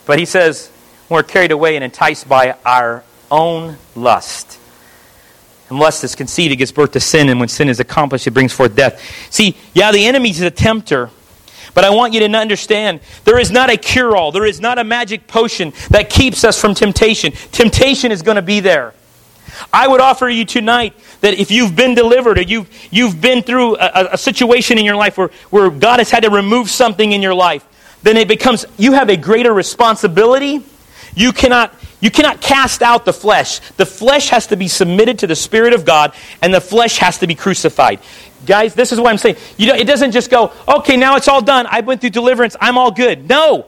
but 0.06 0.18
he 0.18 0.26
says 0.26 0.72
we're 1.10 1.24
carried 1.24 1.52
away 1.52 1.76
and 1.76 1.84
enticed 1.84 2.28
by 2.28 2.56
our 2.66 3.04
own 3.30 3.78
lust. 3.96 4.60
And 5.70 5.80
lust 5.80 6.04
is 6.04 6.16
conceived, 6.16 6.54
it 6.54 6.56
gives 6.56 6.72
birth 6.72 6.94
to 6.94 7.00
sin, 7.00 7.28
and 7.28 7.40
when 7.40 7.50
sin 7.50 7.68
is 7.68 7.80
accomplished, 7.80 8.26
it 8.26 8.32
brings 8.32 8.54
forth 8.54 8.76
death. 8.76 9.02
See, 9.30 9.58
yeah, 9.74 9.92
the 9.92 10.06
enemy 10.06 10.30
is 10.30 10.42
a 10.42 10.52
tempter, 10.52 11.10
but 11.78 11.86
I 11.86 11.92
want 11.92 12.12
you 12.12 12.22
to 12.22 12.36
understand 12.36 13.02
there 13.24 13.38
is 13.38 13.52
not 13.52 13.70
a 13.70 13.78
cure 13.78 14.18
all, 14.18 14.32
there 14.32 14.48
is 14.48 14.60
not 14.60 14.80
a 14.80 14.84
magic 14.84 15.28
potion 15.28 15.74
that 15.92 16.10
keeps 16.10 16.44
us 16.44 16.60
from 16.60 16.74
temptation. 16.74 17.34
Temptation 17.52 18.12
is 18.12 18.24
going 18.24 18.38
to 18.38 18.42
be 18.42 18.62
there. 18.62 18.96
I 19.72 19.88
would 19.88 20.02
offer 20.02 20.28
you 20.28 20.44
tonight 20.44 20.96
that 21.22 21.36
if 21.36 21.52
you've 21.52 21.76
been 21.76 21.94
delivered 21.94 22.40
or 22.40 22.42
you've, 22.42 22.68
you've 22.90 23.22
been 23.22 23.44
through 23.44 23.76
a, 23.78 24.10
a 24.14 24.18
situation 24.18 24.80
in 24.80 24.86
your 24.86 24.96
life 24.96 25.20
where, 25.20 25.30
where 25.52 25.70
God 25.70 26.00
has 26.00 26.10
had 26.10 26.24
to 26.24 26.32
remove 26.32 26.72
something 26.72 27.12
in 27.12 27.22
your 27.22 27.36
life, 27.36 27.64
then 28.02 28.18
it 28.18 28.28
becomes, 28.28 28.66
you 28.80 28.94
have 28.94 29.10
a 29.10 29.16
greater 29.16 29.54
responsibility. 29.54 30.66
You 31.14 31.32
cannot, 31.32 31.76
you 32.00 32.12
cannot 32.12 32.42
cast 32.42 32.82
out 32.82 33.06
the 33.06 33.14
flesh. 33.14 33.60
The 33.72 33.86
flesh 33.86 34.30
has 34.30 34.48
to 34.48 34.56
be 34.56 34.68
submitted 34.68 35.20
to 35.20 35.28
the 35.28 35.36
Spirit 35.36 35.74
of 35.74 35.86
God, 35.86 36.14
and 36.42 36.54
the 36.54 36.62
flesh 36.62 37.00
has 37.00 37.18
to 37.20 37.28
be 37.28 37.36
crucified. 37.36 38.00
Guys, 38.46 38.76
this 38.76 38.92
is 38.92 39.00
what 39.00 39.10
I'm 39.10 39.18
saying. 39.18 39.38
You 39.58 39.68
know, 39.68 39.76
it 39.76 39.86
doesn't 39.86 40.12
just 40.12 40.30
go, 40.30 40.54
okay, 40.68 40.96
now 40.96 41.16
it's 41.16 41.28
all 41.28 41.42
done. 41.42 41.66
I 41.70 41.82
went 41.82 42.02
through 42.02 42.12
deliverance. 42.12 42.56
I'm 42.62 42.78
all 42.78 42.92
good. 42.92 43.28
No. 43.28 43.66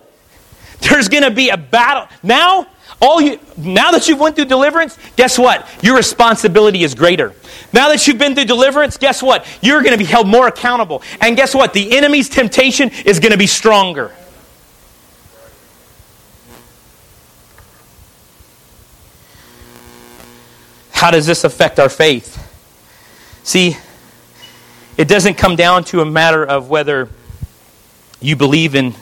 There's 0.81 1.09
going 1.09 1.23
to 1.23 1.31
be 1.31 1.49
a 1.49 1.57
battle. 1.57 2.07
Now, 2.23 2.67
all 3.01 3.19
you, 3.19 3.39
now 3.57 3.91
that 3.91 4.07
you've 4.07 4.19
went 4.19 4.35
through 4.35 4.45
deliverance, 4.45 4.97
guess 5.15 5.37
what? 5.37 5.67
Your 5.83 5.95
responsibility 5.95 6.83
is 6.83 6.95
greater. 6.95 7.33
Now 7.73 7.89
that 7.89 8.07
you've 8.07 8.17
been 8.17 8.35
through 8.35 8.45
deliverance, 8.45 8.97
guess 8.97 9.23
what? 9.23 9.45
You're 9.61 9.81
going 9.81 9.93
to 9.93 9.97
be 9.97 10.05
held 10.05 10.27
more 10.27 10.47
accountable. 10.47 11.01
And 11.19 11.35
guess 11.35 11.55
what? 11.55 11.73
The 11.73 11.97
enemy's 11.97 12.29
temptation 12.29 12.91
is 13.05 13.19
going 13.19 13.31
to 13.31 13.37
be 13.37 13.47
stronger. 13.47 14.13
How 20.99 21.11
does 21.11 21.25
this 21.25 21.45
affect 21.45 21.79
our 21.79 21.87
faith? 21.87 22.35
See, 23.43 23.77
it 24.97 25.07
doesn't 25.07 25.35
come 25.35 25.55
down 25.55 25.85
to 25.85 26.01
a 26.01 26.05
matter 26.05 26.45
of 26.45 26.69
whether 26.69 27.07
you 28.19 28.35
believe 28.35 28.75
in 28.75 28.93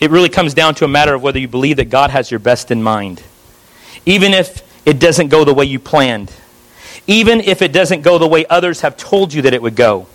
it 0.00 0.10
really 0.10 0.30
comes 0.30 0.54
down 0.54 0.74
to 0.76 0.86
a 0.86 0.88
matter 0.88 1.12
of 1.12 1.22
whether 1.22 1.38
you 1.38 1.46
believe 1.46 1.76
that 1.76 1.90
God 1.90 2.08
has 2.08 2.30
your 2.30 2.40
best 2.40 2.70
in 2.70 2.82
mind. 2.82 3.22
Even 4.06 4.32
if 4.32 4.62
it 4.86 4.98
doesn't 4.98 5.28
go 5.28 5.44
the 5.44 5.52
way 5.52 5.66
you 5.66 5.78
planned, 5.78 6.32
even 7.06 7.42
if 7.42 7.60
it 7.60 7.70
doesn't 7.70 8.00
go 8.00 8.16
the 8.16 8.26
way 8.26 8.46
others 8.46 8.80
have 8.80 8.96
told 8.96 9.34
you 9.34 9.42
that 9.42 9.52
it 9.52 9.60
would 9.60 9.76
go, 9.76 10.06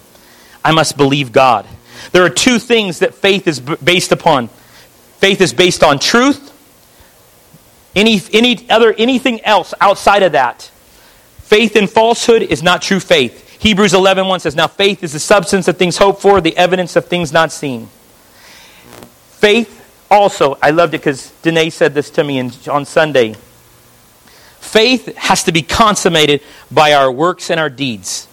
I 0.65 0.71
must 0.71 0.97
believe 0.97 1.31
God. 1.31 1.67
There 2.13 2.25
are 2.25 2.29
two 2.31 2.57
things 2.57 2.97
that 2.99 3.13
faith 3.13 3.47
is 3.47 3.59
based 3.59 4.11
upon 4.11 4.47
faith 4.47 5.39
is 5.39 5.53
based 5.53 5.83
on 5.83 5.99
truth. 5.99 6.47
Any, 7.95 8.19
any 8.33 8.67
other, 8.71 8.91
anything 8.91 9.41
else 9.41 9.75
outside 9.79 10.23
of 10.23 10.31
that, 10.31 10.71
faith 11.51 11.75
in 11.75 11.85
falsehood 11.85 12.43
is 12.43 12.63
not 12.63 12.81
true 12.81 13.01
faith. 13.01 13.59
Hebrews 13.59 13.91
11.1 13.91 14.29
1 14.29 14.39
says, 14.39 14.55
Now 14.55 14.67
faith 14.67 15.03
is 15.03 15.11
the 15.11 15.19
substance 15.19 15.67
of 15.67 15.75
things 15.75 15.97
hoped 15.97 16.21
for, 16.21 16.39
the 16.39 16.55
evidence 16.55 16.95
of 16.95 17.07
things 17.07 17.33
not 17.33 17.51
seen. 17.51 17.87
Faith 19.31 19.79
also, 20.09 20.57
I 20.61 20.69
loved 20.69 20.93
it 20.93 20.99
because 20.99 21.29
Danae 21.41 21.69
said 21.69 21.93
this 21.93 22.09
to 22.11 22.23
me 22.23 22.39
in, 22.39 22.53
on 22.69 22.85
Sunday. 22.85 23.35
Faith 24.61 25.13
has 25.17 25.43
to 25.43 25.51
be 25.51 25.61
consummated 25.61 26.41
by 26.71 26.93
our 26.93 27.11
works 27.11 27.51
and 27.51 27.59
our 27.59 27.69
deeds. 27.69 28.29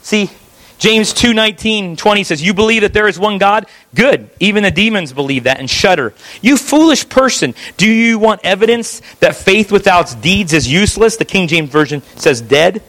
See, 0.00 0.30
James 0.78 1.12
2 1.12 1.34
19 1.34 1.96
20 1.96 2.24
says, 2.24 2.42
You 2.42 2.54
believe 2.54 2.82
that 2.82 2.92
there 2.92 3.08
is 3.08 3.18
one 3.18 3.38
God? 3.38 3.66
Good. 3.94 4.30
Even 4.40 4.62
the 4.62 4.70
demons 4.70 5.12
believe 5.12 5.44
that 5.44 5.58
and 5.58 5.68
shudder. 5.68 6.14
You 6.40 6.56
foolish 6.56 7.08
person, 7.08 7.54
do 7.76 7.90
you 7.90 8.18
want 8.18 8.40
evidence 8.44 9.00
that 9.20 9.36
faith 9.36 9.72
without 9.72 10.14
deeds 10.20 10.52
is 10.52 10.70
useless? 10.70 11.16
The 11.16 11.24
King 11.24 11.48
James 11.48 11.70
Version 11.70 12.02
says 12.16 12.40
dead. 12.40 12.82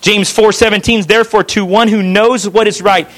James 0.00 0.30
4 0.30 0.52
17, 0.52 1.02
therefore, 1.02 1.42
to 1.44 1.64
one 1.64 1.88
who 1.88 2.02
knows 2.02 2.48
what 2.48 2.68
is 2.68 2.80
right 2.80 3.08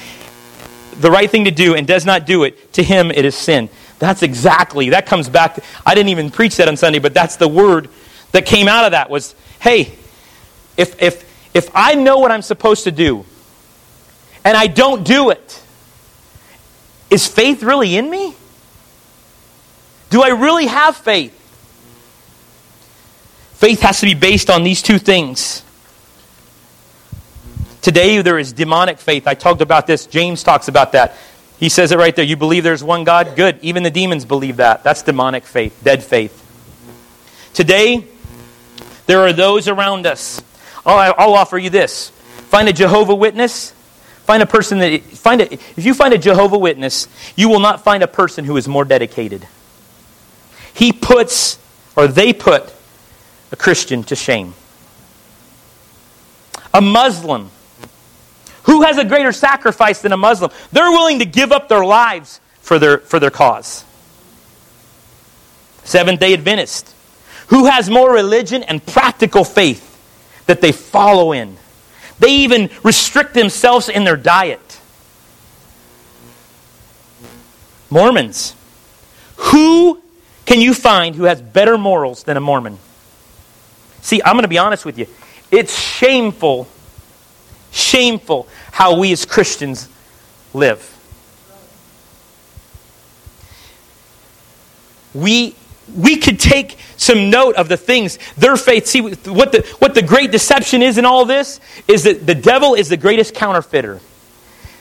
the 1.01 1.11
right 1.11 1.31
thing 1.31 1.45
to 1.45 1.51
do 1.51 1.75
and 1.75 1.87
does 1.87 2.05
not 2.05 2.27
do 2.27 2.45
it, 2.45 2.73
to 2.75 2.83
him 2.83 3.11
it 3.11 3.25
is 3.25 3.35
sin. 3.35 3.69
That's 3.99 4.23
exactly, 4.23 4.91
that 4.91 5.07
comes 5.07 5.29
back. 5.29 5.59
I 5.85 5.95
didn't 5.95 6.11
even 6.11 6.31
preach 6.31 6.57
that 6.57 6.69
on 6.69 6.77
Sunday, 6.77 6.99
but 6.99 7.15
that's 7.15 7.37
the 7.37 7.49
word 7.49 7.89
that 8.33 8.47
came 8.47 8.69
out 8.69 8.85
of 8.85 8.93
that 8.93 9.11
was, 9.11 9.35
hey, 9.61 9.93
if, 10.77 11.01
if, 11.03 11.30
if 11.55 11.71
I 11.75 11.95
know 11.95 12.19
what 12.19 12.31
I'm 12.31 12.43
supposed 12.43 12.85
to 12.85 12.93
do 12.93 13.25
and 14.45 14.57
I 14.57 14.67
don't 14.67 15.05
do 15.05 15.31
it, 15.31 15.63
is 17.11 17.27
faith 17.27 17.63
really 17.63 17.97
in 17.97 18.09
me? 18.09 18.35
Do 20.11 20.23
I 20.23 20.29
really 20.29 20.67
have 20.67 20.97
faith? 20.97 21.37
Faith 23.55 23.81
has 23.81 24.01
to 24.01 24.07
be 24.07 24.15
based 24.15 24.49
on 24.49 24.63
these 24.63 24.81
two 24.81 24.99
things. 24.99 25.63
Today, 27.83 28.21
there 28.23 28.39
is 28.39 28.53
demonic 28.53 28.99
faith. 28.99 29.27
I 29.27 29.35
talked 29.35 29.61
about 29.61 29.87
this. 29.87 30.07
James 30.07 30.43
talks 30.43 30.69
about 30.69 30.93
that. 30.93 31.17
He 31.59 31.69
says 31.69 31.93
it 31.93 31.99
right 31.99 32.15
there. 32.15 32.25
You 32.25 32.37
believe 32.37 32.65
there's 32.65 32.85
one 32.85 33.05
God? 33.05 33.37
Good. 33.37 33.59
Even 33.63 33.83
the 33.83 33.91
demons 33.91 34.25
believe 34.25 34.57
that. 34.57 34.83
That's 34.83 35.03
demonic 35.03 35.45
faith, 35.45 35.79
dead 35.83 36.03
faith. 36.03 36.37
Today, 37.53 38.07
there 39.07 39.21
are 39.21 39.33
those 39.33 39.69
around 39.69 40.07
us. 40.07 40.43
Oh, 40.85 40.97
I'll, 40.97 41.15
I'll 41.19 41.35
offer 41.35 41.59
you 41.59 41.71
this. 41.71 42.11
Find 42.49 42.69
a 42.69 42.73
Jehovah 42.73 43.15
Witness. 43.15 43.73
Find 44.25 44.43
a 44.43 44.47
person 44.47 44.79
that 44.79 45.03
find 45.03 45.41
a, 45.41 45.53
if 45.53 45.85
you 45.85 45.95
find 45.95 46.15
a 46.15 46.19
Jehovah 46.19 46.59
Witness, 46.59 47.09
you 47.37 47.49
will 47.49 47.61
not 47.61 47.83
find 47.83 48.03
a 48.03 48.09
person 48.09 48.45
who 48.45 48.57
is 48.57 48.69
more 48.69 48.85
dedicated. 48.85 49.47
He 50.75 50.93
puts 50.93 51.59
or 51.97 52.07
they 52.07 52.33
put 52.33 52.73
a 53.51 53.57
Christian 53.57 54.05
to 54.05 54.17
shame. 54.17 54.55
A 56.73 56.81
Muslim 56.81 57.51
who 58.65 58.83
has 58.83 58.99
a 58.99 59.05
greater 59.05 59.33
sacrifice 59.33 60.03
than 60.03 60.13
a 60.13 60.17
Muslim? 60.17 60.51
They're 60.71 60.91
willing 60.91 61.19
to 61.19 61.25
give 61.25 61.51
up 61.51 61.69
their 61.69 61.85
lives 61.85 62.41
for 62.61 62.79
their, 62.79 62.99
for 62.99 63.19
their 63.19 63.31
cause. 63.31 63.85
Seventh 65.83 66.21
day 66.21 66.35
Adventist. 66.35 66.95
Who 67.49 67.67
has 67.67 67.91
more 67.91 68.13
religion 68.13 68.63
and 68.63 68.85
practical 68.85 69.43
faith 69.43 69.90
that 70.51 70.61
they 70.61 70.73
follow 70.73 71.33
in? 71.33 71.57
They 72.19 72.31
even 72.31 72.69
restrict 72.83 73.33
themselves 73.35 73.89
in 73.89 74.05
their 74.05 74.17
diet. 74.17 74.81
Mormons. 77.89 78.55
Who 79.37 80.03
can 80.45 80.61
you 80.61 80.75
find 80.75 81.15
who 81.15 81.25
has 81.25 81.41
better 81.41 81.79
morals 81.79 82.25
than 82.25 82.37
a 82.37 82.41
Mormon? 82.41 82.79
See, 84.03 84.21
I'm 84.23 84.35
going 84.35 84.43
to 84.43 84.49
be 84.49 84.59
honest 84.59 84.85
with 84.85 84.99
you. 84.99 85.07
It's 85.51 85.79
shameful 85.79 86.69
shameful 87.71 88.49
how 88.73 88.99
we 88.99 89.13
as 89.13 89.25
Christians 89.25 89.89
live. 90.53 90.97
We, 95.15 95.55
we 95.97 96.17
could 96.17 96.39
take 96.39 96.79
some 96.97 97.31
note 97.31 97.57
of 97.57 97.69
the 97.69 97.77
things, 97.77 98.19
their 98.37 98.57
faith. 98.57 98.87
See, 98.87 99.01
what 99.01 99.53
the, 99.53 99.67
what 99.79 99.95
the 99.95 100.03
great 100.03 100.31
deception 100.31 100.83
is 100.83 100.99
in 100.99 101.05
all 101.05 101.25
this 101.25 101.61
is 101.89 102.05
that 102.05 102.27
the 102.27 102.35
devil 102.35 102.75
is 102.75 102.89
the 102.89 102.97
greatest 102.97 103.35
counterfeiter. 103.35 104.01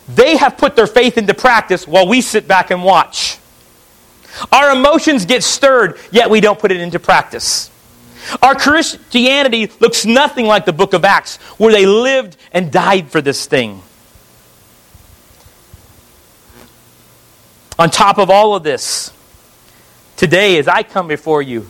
They 0.08 0.38
have 0.38 0.58
put 0.58 0.76
their 0.76 0.88
faith 0.88 1.18
into 1.18 1.34
practice 1.34 1.88
while 1.88 2.08
we 2.08 2.22
sit 2.22 2.48
back 2.48 2.72
and 2.72 2.84
watch. 2.84 3.38
Our 4.52 4.72
emotions 4.72 5.26
get 5.26 5.44
stirred, 5.44 5.98
yet 6.12 6.30
we 6.30 6.42
don't 6.42 6.60
put 6.60 6.72
it 6.72 6.80
into 6.80 7.00
practice. 7.00 7.70
Our 8.42 8.56
Christianity 8.56 9.72
looks 9.80 10.06
nothing 10.06 10.46
like 10.46 10.66
the 10.66 10.74
book 10.74 10.94
of 10.94 11.06
Acts, 11.06 11.38
where 11.58 11.72
they 11.72 11.86
lived 11.86 12.38
and 12.52 12.72
died 12.72 13.10
for 13.12 13.22
this 13.22 13.46
thing. 13.46 13.82
On 17.78 17.90
top 17.90 18.18
of 18.18 18.30
all 18.30 18.56
of 18.56 18.64
this, 18.64 19.12
today, 20.20 20.60
as 20.60 20.68
I 20.68 20.84
come 20.84 21.08
before 21.08 21.42
you, 21.42 21.66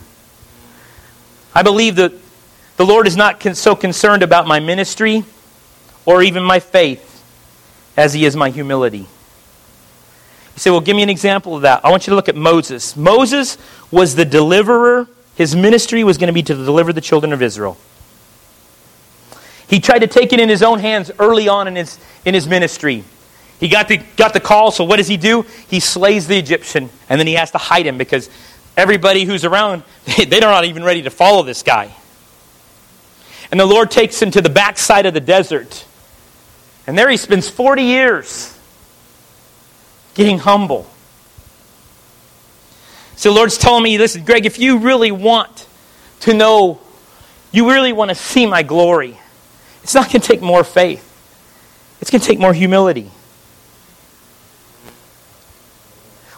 I 1.54 1.62
believe 1.62 1.96
that 1.96 2.12
the 2.76 2.84
Lord 2.84 3.06
is 3.06 3.16
not 3.16 3.40
so 3.56 3.76
concerned 3.76 4.24
about 4.24 4.46
my 4.46 4.58
ministry 4.58 5.24
or 6.04 6.22
even 6.22 6.42
my 6.42 6.58
faith 6.58 7.06
as 7.96 8.12
He 8.12 8.24
is 8.24 8.34
my 8.34 8.50
humility. 8.50 8.98
You 8.98 9.06
say, 10.56 10.70
well, 10.70 10.80
give 10.80 10.96
me 10.96 11.04
an 11.04 11.10
example 11.10 11.54
of 11.54 11.62
that. 11.62 11.84
I 11.84 11.90
want 11.90 12.08
you 12.08 12.10
to 12.10 12.16
look 12.16 12.28
at 12.28 12.34
Moses. 12.34 12.96
Moses 12.96 13.56
was 13.92 14.16
the 14.16 14.24
deliverer 14.24 15.06
his 15.36 15.56
ministry 15.56 16.04
was 16.04 16.18
going 16.18 16.26
to 16.26 16.34
be 16.34 16.42
to 16.42 16.54
deliver 16.54 16.92
the 16.92 17.00
children 17.00 17.32
of 17.32 17.40
Israel. 17.40 17.78
He 19.68 19.78
tried 19.78 20.00
to 20.00 20.08
take 20.08 20.32
it 20.32 20.40
in 20.40 20.48
his 20.48 20.62
own 20.62 20.80
hands 20.80 21.10
early 21.18 21.48
on 21.48 21.68
in 21.68 21.76
his, 21.76 21.98
in 22.24 22.34
his 22.34 22.48
ministry. 22.48 23.04
He 23.60 23.68
got 23.68 23.88
the, 23.88 23.98
got 24.16 24.32
the 24.32 24.40
call, 24.40 24.70
so 24.70 24.84
what 24.84 24.96
does 24.96 25.06
he 25.06 25.18
do? 25.18 25.44
He 25.68 25.80
slays 25.80 26.26
the 26.26 26.38
Egyptian, 26.38 26.88
and 27.10 27.20
then 27.20 27.26
he 27.26 27.34
has 27.34 27.50
to 27.50 27.58
hide 27.58 27.86
him 27.86 27.98
because 27.98 28.30
everybody 28.74 29.24
who's 29.24 29.44
around, 29.44 29.82
they're 30.28 30.40
not 30.40 30.64
even 30.64 30.82
ready 30.82 31.02
to 31.02 31.10
follow 31.10 31.42
this 31.42 31.62
guy. 31.62 31.94
And 33.50 33.60
the 33.60 33.66
Lord 33.66 33.90
takes 33.90 34.20
him 34.20 34.30
to 34.30 34.40
the 34.40 34.48
backside 34.48 35.04
of 35.06 35.12
the 35.12 35.20
desert. 35.20 35.84
And 36.86 36.96
there 36.96 37.10
he 37.10 37.18
spends 37.18 37.50
40 37.50 37.82
years 37.82 38.56
getting 40.14 40.38
humble. 40.38 40.88
So 43.16 43.30
the 43.30 43.36
Lord's 43.36 43.58
telling 43.58 43.82
me, 43.82 43.98
listen, 43.98 44.24
Greg, 44.24 44.46
if 44.46 44.58
you 44.58 44.78
really 44.78 45.12
want 45.12 45.66
to 46.20 46.32
know, 46.32 46.80
you 47.52 47.70
really 47.70 47.92
want 47.92 48.08
to 48.08 48.14
see 48.14 48.46
my 48.46 48.62
glory, 48.62 49.18
it's 49.82 49.94
not 49.94 50.06
going 50.06 50.22
to 50.22 50.26
take 50.26 50.40
more 50.40 50.64
faith. 50.64 51.06
It's 52.00 52.10
going 52.10 52.22
to 52.22 52.26
take 52.26 52.38
more 52.38 52.54
humility. 52.54 53.10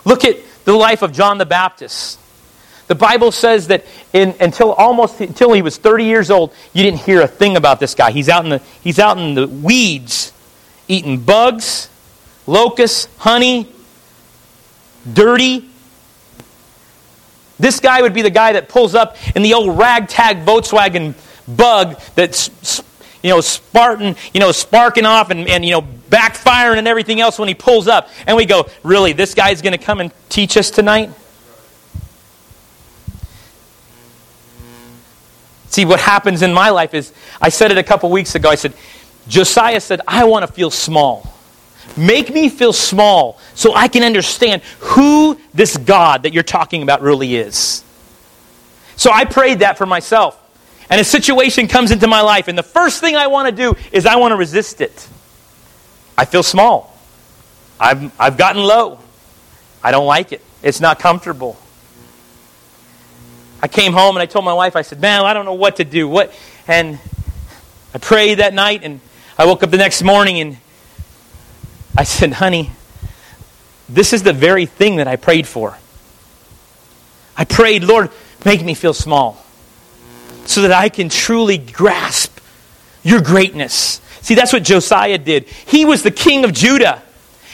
Look 0.05 0.25
at 0.25 0.37
the 0.65 0.73
life 0.73 1.03
of 1.03 1.12
John 1.12 1.38
the 1.38 1.47
Baptist. 1.47 2.19
The 2.88 2.95
Bible 2.95 3.33
says 3.33 3.69
that 3.69 3.87
in, 4.12 4.35
until 4.41 4.73
almost 4.73 5.21
until 5.21 5.53
he 5.53 5.62
was 5.62 5.77
30 5.79 6.05
years 6.05 6.31
old, 6.31 6.53
you 6.73 6.83
didn't 6.83 7.01
hear 7.01 7.23
a 7.23 7.29
thing 7.29 7.57
about 7.57 7.81
this 7.81 7.95
guy. 7.95 8.11
He's 8.11 8.29
out 8.29 8.45
in 8.45 8.51
the, 8.51 8.59
he's 8.83 8.99
out 8.99 9.19
in 9.19 9.35
the 9.35 9.47
weeds 9.47 10.33
eating 10.88 11.21
bugs, 11.21 11.88
locusts, 12.47 13.09
honey, 13.19 13.67
dirty, 15.11 15.71
this 17.62 17.79
guy 17.79 18.03
would 18.03 18.12
be 18.12 18.23
the 18.23 18.31
guy 18.31 18.55
that 18.55 18.69
pulls 18.69 18.97
up 18.97 19.17
in 19.37 19.43
the 19.43 19.55
old 19.55 19.79
ragtag 19.79 20.45
Volkswagen 20.45 21.15
bug 21.47 22.01
that's 22.17 22.83
you 23.23 23.31
know 23.31 23.41
Spartan, 23.41 24.17
you 24.35 24.41
know, 24.41 24.53
sparking 24.53 25.07
off 25.07 25.31
and, 25.31 25.49
and 25.49 25.65
you 25.65 25.73
know 25.73 25.83
backfiring 25.83 26.79
and 26.79 26.87
everything 26.87 27.21
else 27.21 27.39
when 27.39 27.49
he 27.49 27.55
pulls 27.55 27.89
up. 27.89 28.09
And 28.27 28.37
we 28.37 28.45
go, 28.45 28.69
really, 28.83 29.13
this 29.13 29.35
guy's 29.35 29.63
going 29.63 29.77
to 29.77 29.83
come 29.83 30.01
and 30.01 30.13
teach 30.29 30.57
us 30.57 30.71
tonight? 30.71 31.11
See, 35.73 35.87
what 35.87 36.01
happens 36.01 36.43
in 36.43 36.53
my 36.53 36.69
life 36.69 36.93
is, 36.93 37.15
I 37.41 37.49
said 37.49 37.71
it 37.71 37.79
a 37.79 37.83
couple 37.83 38.11
weeks 38.11 38.35
ago. 38.35 38.51
I 38.51 38.57
said, 38.57 38.75
Josiah 39.27 39.81
said, 39.81 40.03
I 40.07 40.25
want 40.25 40.47
to 40.47 40.53
feel 40.53 40.71
small. 40.71 41.33
Make 41.97 42.29
me 42.29 42.51
feel 42.51 42.75
small 42.75 43.39
so 43.55 43.75
I 43.75 43.89
can 43.89 44.03
understand 44.03 44.61
who 44.81 45.39
this 45.55 45.79
God 45.79 46.25
that 46.25 46.35
you're 46.35 46.43
talking 46.43 46.83
about 46.83 47.01
really 47.01 47.37
is. 47.37 47.83
So 48.97 49.11
I 49.11 49.25
prayed 49.25 49.61
that 49.61 49.79
for 49.79 49.87
myself. 49.87 50.39
And 50.93 51.01
a 51.01 51.05
situation 51.05 51.69
comes 51.69 51.91
into 51.91 52.07
my 52.07 52.21
life, 52.21 52.49
and 52.49 52.59
the 52.59 52.63
first 52.63 53.01
thing 53.01 53.17
I 53.17 53.29
want 53.29 53.49
to 53.49 53.57
do 53.57 53.75
is 53.93 54.05
I 54.05 54.17
want 54.17 54.33
to 54.33 54.37
resist 54.37 54.83
it. 54.83 55.09
I 56.19 56.27
feel 56.27 56.43
small. 56.43 56.95
I've, 57.81 58.21
I've 58.21 58.37
gotten 58.37 58.63
low. 58.63 58.99
I 59.83 59.91
don't 59.91 60.05
like 60.05 60.33
it. 60.33 60.43
It's 60.63 60.83
not 60.83 60.99
comfortable. 60.99 61.57
I 63.63 63.69
came 63.69 63.95
home 63.95 64.17
and 64.17 64.23
I 64.23 64.27
told 64.27 64.45
my 64.45 64.53
wife, 64.53 64.77
I 64.77 64.83
said, 64.83 65.01
Man, 65.01 65.23
I 65.23 65.33
don't 65.33 65.47
know 65.47 65.55
what 65.55 65.77
to 65.77 65.85
do. 65.85 66.07
What? 66.11 66.31
And 66.69 66.99
I 67.95 67.99
prayed 67.99 68.41
that 68.41 68.53
night, 68.53 68.83
and 68.83 69.01
I 69.39 69.47
woke 69.47 69.63
up 69.63 69.71
the 69.71 69.79
next 69.79 70.03
morning, 70.03 70.41
and 70.41 70.59
I 71.97 72.05
said, 72.05 72.35
honey, 72.35 72.71
this 73.89 74.13
is 74.13 74.25
the 74.25 74.35
very 74.35 74.67
thing 74.67 74.97
that 74.97 75.09
I 75.09 75.17
prayed 75.17 75.47
for. 75.47 75.75
I 77.35 77.47
prayed, 77.47 77.83
Lord, 77.83 78.11
make 78.45 78.63
me 78.63 78.75
feel 78.75 78.93
small 78.93 79.43
so 80.45 80.63
that 80.63 80.73
I 80.73 80.89
can 80.89 81.09
truly 81.09 81.59
grasp 81.59 82.39
your 83.03 83.21
greatness. 83.21 84.01
See, 84.21 84.35
that's 84.35 84.53
what 84.53 84.63
Josiah 84.63 85.19
did. 85.19 85.45
He 85.45 85.85
was 85.85 86.03
the 86.03 86.11
king 86.11 86.45
of 86.45 86.53
Judah. 86.53 87.03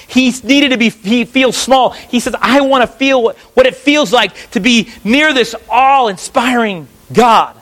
He 0.07 0.33
needed 0.42 0.70
to 0.70 0.79
be 0.79 0.90
he 0.90 1.24
feels 1.24 1.57
small. 1.57 1.90
He 1.90 2.20
says, 2.20 2.35
I 2.40 2.61
want 2.62 2.83
to 2.83 2.87
feel 2.87 3.22
what, 3.22 3.37
what 3.37 3.66
it 3.66 3.77
feels 3.77 4.12
like 4.12 4.51
to 4.53 4.61
be 4.61 4.90
near 5.05 5.33
this 5.33 5.55
awe-inspiring 5.68 6.88
God. 7.12 7.55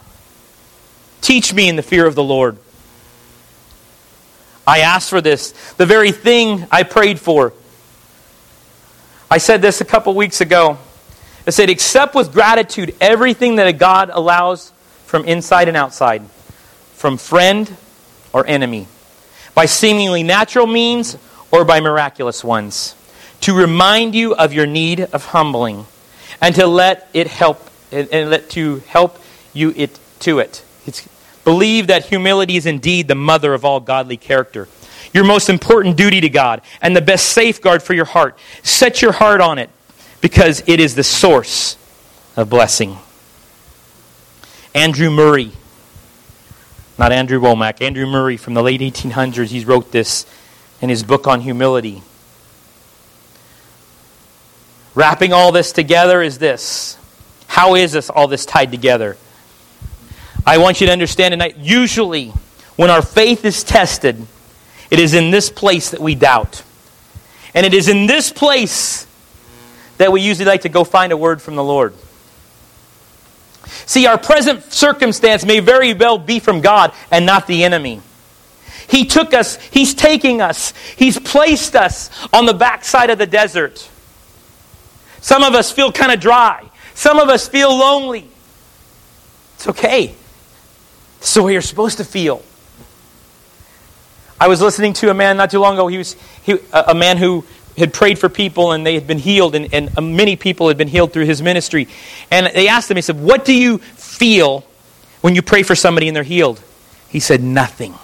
Teach 1.21 1.53
me 1.53 1.69
in 1.69 1.77
the 1.77 1.83
fear 1.83 2.07
of 2.07 2.15
the 2.15 2.23
Lord. 2.23 2.57
I 4.67 4.81
asked 4.81 5.11
for 5.11 5.21
this, 5.21 5.53
the 5.75 5.87
very 5.87 6.13
thing 6.13 6.67
I 6.71 6.83
prayed 6.83 7.21
for. 7.21 7.53
I 9.31 9.39
said 9.39 9.63
this 9.63 9.81
a 9.81 9.85
couple 9.85 10.15
weeks 10.15 10.41
ago. 10.41 10.79
I 11.47 11.51
said, 11.51 11.71
accept 11.71 12.15
with 12.15 12.33
gratitude 12.33 12.95
everything 13.01 13.57
that 13.57 13.69
a 13.69 13.73
God 13.73 14.11
allows 14.13 14.73
from 15.07 15.25
inside 15.25 15.69
and 15.69 15.77
outside, 15.77 16.23
from 16.95 17.17
friend 17.17 17.77
or 18.33 18.47
enemy, 18.47 18.87
by 19.55 19.65
seemingly 19.67 20.23
natural 20.23 20.67
means 20.67 21.17
or 21.51 21.65
by 21.65 21.81
miraculous 21.81 22.45
ones, 22.45 22.95
to 23.41 23.55
remind 23.55 24.15
you 24.15 24.35
of 24.35 24.53
your 24.53 24.67
need 24.67 25.01
of 25.01 25.27
humbling, 25.27 25.87
and 26.41 26.55
to 26.57 26.67
let 26.67 27.09
it 27.15 27.29
help 27.29 27.71
and, 27.93 28.31
let 28.31 28.51
to 28.51 28.83
help 28.89 29.19
you 29.53 29.73
it 29.77 29.99
to 30.21 30.41
it. 30.41 30.65
It's, 30.87 31.09
believe 31.45 31.87
that 31.87 32.07
humility 32.07 32.57
is 32.57 32.67
indeed 32.67 33.09
the 33.09 33.15
mother 33.15 33.55
of 33.55 33.65
all 33.65 33.81
godly 33.81 34.17
character. 34.17 34.69
Your 35.15 35.25
most 35.25 35.49
important 35.49 35.97
duty 35.97 36.21
to 36.21 36.29
God 36.29 36.61
and 36.83 36.95
the 36.97 37.01
best 37.01 37.27
safeguard 37.27 37.83
for 37.83 37.95
your 37.95 38.05
heart. 38.05 38.37
Set 38.63 39.01
your 39.01 39.13
heart 39.13 39.41
on 39.41 39.59
it 39.59 39.71
because 40.21 40.63
it 40.67 40.81
is 40.81 40.95
the 40.95 41.05
source 41.05 41.79
of 42.37 42.51
blessing. 42.51 42.99
Andrew 44.77 45.11
Murray, 45.11 45.53
not 46.99 47.11
Andrew 47.11 47.41
Wommack, 47.41 47.81
Andrew 47.81 48.05
Murray 48.05 48.37
from 48.37 48.53
the 48.53 48.63
late 48.63 48.83
1800s, 48.83 49.47
he 49.47 49.65
wrote 49.65 49.91
this 49.91 50.27
in 50.83 50.91
his 50.91 51.03
book 51.03 51.27
on 51.27 51.41
humility. 51.41 52.03
Wrapping 54.95 55.33
all 55.33 55.51
this 55.51 55.73
together 55.73 56.21
is 56.21 56.37
this. 56.37 56.99
How 57.47 57.75
is 57.75 57.93
this 57.93 58.11
all 58.11 58.29
this 58.29 58.45
tied 58.45 58.71
together? 58.71 59.17
I 60.45 60.59
want 60.59 60.83
you 60.83 60.89
to 60.89 60.93
understand 60.93 61.33
tonight, 61.33 61.57
usually 61.57 62.35
when 62.77 62.91
our 62.91 63.01
faith 63.01 63.47
is 63.47 63.65
tested, 63.65 64.27
it 64.91 64.99
is 64.99 65.15
in 65.15 65.31
this 65.31 65.49
place 65.49 65.93
that 65.93 66.01
we 66.01 66.15
doubt. 66.15 66.63
And 67.55 67.65
it 67.65 67.73
is 67.73 67.89
in 67.89 68.07
this 68.07 68.31
place 68.31 69.07
that 69.97 70.13
we 70.13 70.21
usually 70.21 70.45
like 70.45 70.61
to 70.61 70.69
go 70.69 70.85
find 70.85 71.15
a 71.15 71.17
word 71.17 71.41
from 71.41 71.57
the 71.57 71.65
Lord. 71.65 71.95
See, 73.67 74.07
our 74.07 74.19
present 74.19 74.73
circumstance 74.73 75.45
may 75.45 75.61
very 75.61 75.95
well 75.95 76.19
be 76.19 76.39
from 76.39 76.61
God 76.61 76.93
and 77.11 77.27
not 77.27 77.47
the 77.47 77.65
enemy. 77.65 78.01
He 78.89 79.05
took 79.05 79.35
us, 79.35 79.57
He's 79.57 79.95
taking 79.95 80.41
us, 80.41 80.73
He's 80.97 81.19
placed 81.19 81.75
us 81.75 82.11
on 82.33 82.47
the 82.47 82.55
backside 82.55 83.11
of 83.11 83.19
the 83.19 83.27
desert. 83.27 83.89
Some 85.21 85.43
of 85.43 85.55
us 85.55 85.73
feel 85.73 85.91
kind 85.91 86.13
of 86.13 86.21
dry, 86.21 86.65
some 86.95 87.19
of 87.19 87.29
us 87.29 87.49
feel 87.49 87.71
lonely. 87.77 88.29
It's 89.57 89.69
okay. 89.69 90.15
It's 91.19 91.35
the 91.35 91.43
way 91.43 91.53
you're 91.53 91.63
supposed 91.63 91.99
to 91.99 92.05
feel. 92.05 92.43
I 94.39 94.49
was 94.49 94.61
listening 94.61 94.93
to 94.95 95.11
a 95.11 95.15
man 95.15 95.39
not 95.39 95.51
too 95.51 95.59
long 95.59 95.75
ago. 95.75 95.87
He 95.89 95.99
was 95.99 96.15
he, 96.43 96.59
a 96.73 96.95
man 96.95 97.17
who 97.17 97.45
had 97.77 97.93
prayed 97.93 98.19
for 98.19 98.29
people 98.29 98.73
and 98.73 98.87
they 98.87 98.95
had 98.95 99.07
been 99.07 99.19
healed, 99.19 99.55
and, 99.55 99.73
and 99.73 99.91
uh, 99.97 100.01
many 100.01 100.37
people 100.37 100.69
had 100.69 100.79
been 100.79 100.89
healed 100.89 101.13
through 101.13 101.27
his 101.27 101.43
ministry. 101.43 101.89
And 102.31 102.47
they 102.47 102.69
asked 102.69 102.91
him, 102.91 102.97
he 102.97 103.03
said, 103.03 103.21
What 103.21 103.45
do 103.45 103.53
you 103.53 103.79
feel 103.79 104.65
when 105.21 105.35
you 105.35 105.43
pray 105.43 105.63
for 105.63 105.75
somebody 105.75 106.09
and 106.09 106.17
they're 106.17 106.23
healed? 106.23 106.63
He 107.09 107.21
said, 107.21 107.43
Nothing. 107.43 107.95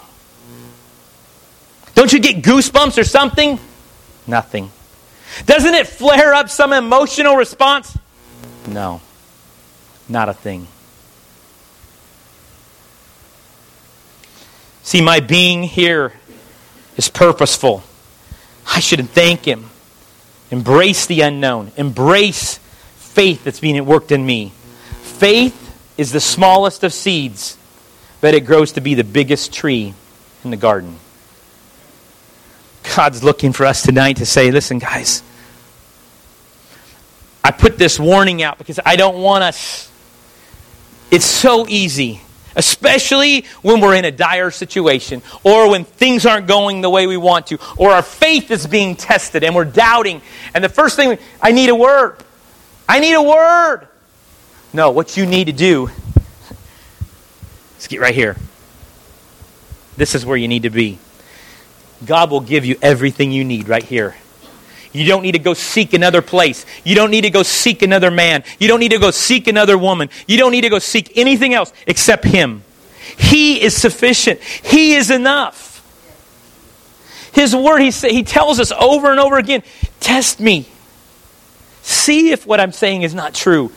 Don't 1.95 2.13
you 2.13 2.21
get 2.21 2.43
goosebumps 2.43 2.99
or 2.99 3.05
something? 3.05 3.59
Nothing. 4.27 4.71
Doesn't 5.47 5.75
it 5.75 5.87
flare 5.87 6.35
up 6.35 6.49
some 6.49 6.73
emotional 6.73 7.37
response? 7.37 7.97
No, 8.67 9.01
not 10.09 10.29
a 10.29 10.35
thing. 10.35 10.67
See, 14.83 15.01
my 15.01 15.21
being 15.21 15.63
here 15.63 16.13
is 16.97 17.09
purposeful. 17.09 17.83
I 18.67 18.81
should 18.81 19.09
thank 19.11 19.45
Him. 19.45 19.71
Embrace 20.51 21.07
the 21.07 21.23
unknown. 21.23 21.73
Embrace 21.77 22.59
faith 22.97 23.45
that's 23.45 23.61
being 23.61 23.85
worked 23.85 24.13
in 24.13 24.25
me. 24.25 24.53
Faith 25.03 25.59
is 25.99 26.13
the 26.13 26.21
smallest 26.21 26.83
of 26.85 26.93
seeds, 26.93 27.57
but 28.21 28.35
it 28.35 28.41
grows 28.41 28.73
to 28.73 28.81
be 28.81 28.95
the 28.95 29.05
biggest 29.05 29.53
tree 29.53 29.95
in 30.45 30.51
the 30.51 30.57
garden. 30.57 30.97
God's 32.97 33.23
looking 33.23 33.53
for 33.53 33.67
us 33.67 33.83
tonight 33.83 34.17
to 34.17 34.27
say, 34.27 34.51
listen, 34.51 34.79
guys, 34.79 35.23
I 37.45 37.51
put 37.51 37.79
this 37.79 37.99
warning 38.01 38.43
out 38.43 38.59
because 38.59 38.81
I 38.85 38.97
don't 38.97 39.21
want 39.23 39.45
us. 39.45 39.91
It's 41.11 41.27
so 41.27 41.67
easy 41.69 42.22
especially 42.57 43.47
when 43.63 43.81
we're 43.81 43.95
in 43.95 44.05
a 44.05 44.11
dire 44.11 44.51
situation 44.51 45.23
or 45.45 45.71
when 45.71 45.85
things 45.85 46.27
aren't 46.27 46.47
going 46.47 46.81
the 46.81 46.91
way 46.91 47.07
we 47.07 47.17
want 47.17 47.47
to 47.49 47.59
or 47.77 47.93
our 47.93 48.03
faith 48.03 48.51
is 48.51 48.67
being 48.67 48.97
tested 48.97 49.45
and 49.45 49.55
we're 49.55 49.65
doubting. 49.65 50.23
And 50.55 50.63
the 50.63 50.69
first 50.69 50.97
thing, 50.97 51.19
I 51.41 51.53
need 51.53 51.69
a 51.69 51.75
word. 51.75 52.17
I 52.89 53.01
need 53.01 53.15
a 53.15 53.23
word. 53.23 53.87
No, 54.73 54.91
what 54.91 55.17
you 55.17 55.27
need 55.27 55.45
to 55.45 55.53
do 55.53 55.91
is 57.79 57.87
get 57.87 58.01
right 58.01 58.15
here. 58.15 58.37
This 59.97 60.15
is 60.15 60.25
where 60.25 60.37
you 60.37 60.49
need 60.49 60.63
to 60.63 60.71
be. 60.71 60.99
God 62.05 62.31
will 62.31 62.41
give 62.41 62.65
you 62.65 62.77
everything 62.83 63.33
you 63.33 63.45
need 63.45 63.69
right 63.69 63.83
here. 63.83 64.17
You 64.93 65.07
don't 65.07 65.23
need 65.23 65.33
to 65.33 65.39
go 65.39 65.55
seek 65.55 65.95
another 65.95 66.21
place. 66.21 66.67
You 66.85 66.95
don't 66.95 67.11
need 67.11 67.23
to 67.23 67.31
go 67.31 67.43
seek 67.43 67.83
another 67.83 68.11
man. 68.11 68.45
You 68.59 68.69
don't 68.69 68.81
need 68.81 68.91
to 68.91 68.99
go 68.99 69.11
seek 69.11 69.49
another 69.49 69.79
woman. 69.79 70.11
You 70.27 70.37
don't 70.37 70.53
need 70.53 70.61
to 70.63 70.69
go 70.69 70.79
seek 70.79 71.17
anything 71.17 71.55
else 71.55 71.73
except 71.87 72.25
Him. 72.25 72.63
He 73.17 73.63
is 73.63 73.75
sufficient. 73.75 74.41
He 74.41 74.95
is 74.95 75.11
enough. 75.11 75.71
His 77.33 77.57
word, 77.57 77.81
he, 77.81 77.91
say, 77.91 78.13
he 78.13 78.23
tells 78.23 78.61
us 78.61 78.73
over 78.73 79.11
and 79.11 79.19
over 79.19 79.39
again 79.39 79.63
test 80.01 80.39
me. 80.39 80.67
See 81.83 82.31
if 82.31 82.47
what 82.47 82.61
I'm 82.61 82.73
saying 82.73 83.03
is 83.03 83.15
not 83.15 83.35
true. 83.35 83.73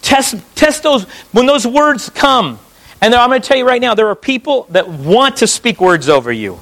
Test, 0.00 0.36
test 0.54 0.82
those, 0.82 1.04
when 1.32 1.46
those 1.46 1.66
words 1.66 2.08
come. 2.08 2.58
And 3.00 3.14
I'm 3.14 3.28
going 3.30 3.42
to 3.42 3.46
tell 3.46 3.56
you 3.56 3.66
right 3.66 3.80
now, 3.80 3.94
there 3.94 4.08
are 4.08 4.14
people 4.14 4.66
that 4.70 4.88
want 4.88 5.38
to 5.38 5.46
speak 5.46 5.80
words 5.80 6.08
over 6.08 6.30
you. 6.30 6.60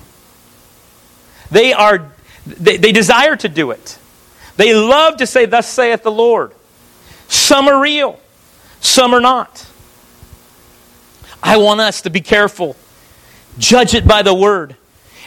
They 1.50 1.72
are 1.72 2.12
they, 2.56 2.76
they 2.76 2.92
desire 2.92 3.36
to 3.36 3.48
do 3.48 3.70
it. 3.70 3.98
They 4.56 4.74
love 4.74 5.18
to 5.18 5.26
say, 5.26 5.46
Thus 5.46 5.68
saith 5.68 6.02
the 6.02 6.10
Lord. 6.10 6.52
Some 7.28 7.68
are 7.68 7.80
real, 7.80 8.18
some 8.80 9.14
are 9.14 9.20
not. 9.20 9.66
I 11.42 11.58
want 11.58 11.80
us 11.80 12.02
to 12.02 12.10
be 12.10 12.20
careful. 12.20 12.76
Judge 13.58 13.94
it 13.94 14.06
by 14.06 14.22
the 14.22 14.34
word. 14.34 14.76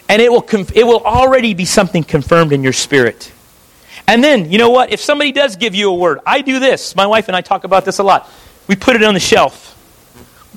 And 0.10 0.22
it 0.22 0.32
will, 0.32 0.42
conf- 0.42 0.76
it 0.76 0.84
will 0.86 1.02
already 1.02 1.54
be 1.54 1.64
something 1.64 2.04
confirmed 2.04 2.52
in 2.52 2.64
your 2.64 2.74
spirit. 2.74 3.32
And 4.08 4.22
then, 4.22 4.52
you 4.52 4.58
know 4.58 4.70
what? 4.70 4.92
If 4.92 5.00
somebody 5.00 5.32
does 5.32 5.56
give 5.56 5.74
you 5.74 5.90
a 5.90 5.96
word, 5.96 6.20
I 6.26 6.42
do 6.42 6.60
this. 6.60 6.96
My 6.96 7.08
wife 7.08 7.30
and 7.30 7.36
I 7.36 7.42
talk 7.42 7.64
about 7.64 7.86
this 7.86 8.00
a 8.00 8.04
lot. 8.04 8.30
We 8.68 8.76
put 8.76 8.96
it 8.96 9.04
on 9.04 9.14
the 9.14 9.22
shelf. 9.22 9.78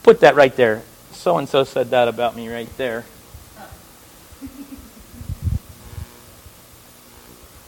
Put 0.02 0.20
that 0.20 0.34
right 0.34 0.54
there. 0.56 0.82
So 1.12 1.38
and 1.38 1.48
so 1.48 1.62
said 1.64 1.90
that 1.90 2.08
about 2.08 2.34
me 2.34 2.52
right 2.52 2.68
there. 2.76 3.04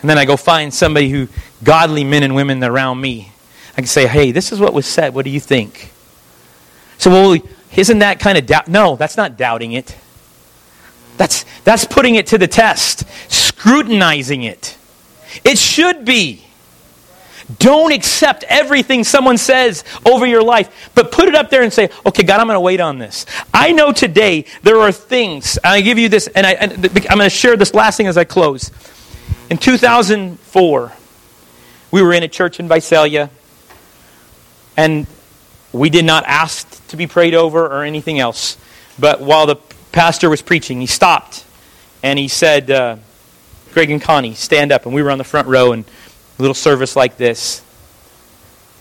And 0.07 0.11
then 0.13 0.19
I 0.19 0.25
go 0.25 0.37
find 0.37 0.73
somebody 0.73 1.09
who, 1.09 1.27
godly 1.65 2.05
men 2.05 2.23
and 2.23 2.37
women 2.37 2.63
around 2.63 3.01
me. 3.01 3.33
I 3.73 3.75
can 3.75 3.87
say, 3.87 4.07
hey, 4.07 4.31
this 4.31 4.53
is 4.53 4.61
what 4.61 4.73
was 4.73 4.87
said. 4.87 5.15
What 5.15 5.25
do 5.25 5.33
you 5.33 5.41
think? 5.41 5.93
So, 6.97 7.11
well, 7.11 7.43
isn't 7.75 7.99
that 7.99 8.21
kind 8.21 8.39
of 8.39 8.47
doubt? 8.47 8.69
No, 8.69 8.95
that's 8.95 9.17
not 9.17 9.37
doubting 9.37 9.73
it. 9.73 9.97
That's, 11.17 11.45
that's 11.65 11.85
putting 11.85 12.15
it 12.15 12.29
to 12.29 12.39
the 12.39 12.47
test, 12.47 13.03
scrutinizing 13.29 14.45
it. 14.45 14.79
It 15.43 15.59
should 15.59 16.05
be. 16.05 16.45
Don't 17.59 17.91
accept 17.91 18.45
everything 18.45 19.03
someone 19.03 19.39
says 19.39 19.83
over 20.05 20.25
your 20.25 20.45
life, 20.45 20.93
but 20.95 21.11
put 21.11 21.27
it 21.27 21.35
up 21.35 21.51
there 21.51 21.65
and 21.65 21.73
say, 21.73 21.91
okay, 22.07 22.23
God, 22.23 22.39
I'm 22.39 22.47
going 22.47 22.55
to 22.55 22.61
wait 22.61 22.79
on 22.79 22.99
this. 22.99 23.27
I 23.53 23.73
know 23.73 23.91
today 23.91 24.45
there 24.63 24.79
are 24.79 24.93
things, 24.93 25.59
I 25.65 25.81
give 25.81 25.99
you 25.99 26.09
this, 26.09 26.29
and 26.29 26.47
I, 26.47 26.55
I'm 26.55 27.19
going 27.19 27.29
to 27.29 27.29
share 27.29 27.57
this 27.57 27.75
last 27.75 27.97
thing 27.97 28.07
as 28.07 28.17
I 28.17 28.23
close. 28.23 28.71
In 29.49 29.59
2004, 29.59 30.93
we 31.93 32.03
were 32.03 32.13
in 32.13 32.25
a 32.25 32.29
church 32.29 32.59
in 32.59 32.67
Visalia, 32.67 33.31
and 34.77 35.07
we 35.73 35.89
did 35.89 36.05
not 36.05 36.25
ask 36.27 36.85
to 36.89 36.97
be 36.97 37.07
prayed 37.07 37.33
over 37.33 37.65
or 37.65 37.85
anything 37.85 38.19
else. 38.19 38.57
But 38.99 39.21
while 39.21 39.47
the 39.47 39.55
pastor 39.93 40.29
was 40.29 40.43
preaching, 40.43 40.81
he 40.81 40.89
stopped 40.89 41.45
and 42.03 42.19
he 42.19 42.27
said, 42.27 42.71
uh, 42.73 42.97
Greg 43.73 43.91
and 43.91 44.03
Connie, 44.03 44.35
stand 44.35 44.73
up. 44.73 44.85
And 44.85 44.93
we 44.93 45.03
were 45.03 45.13
on 45.13 45.19
the 45.19 45.25
front 45.25 45.47
row 45.47 45.71
in 45.73 45.81
a 45.81 46.43
little 46.43 46.55
service 46.55 46.97
like 46.97 47.17
this. 47.17 47.63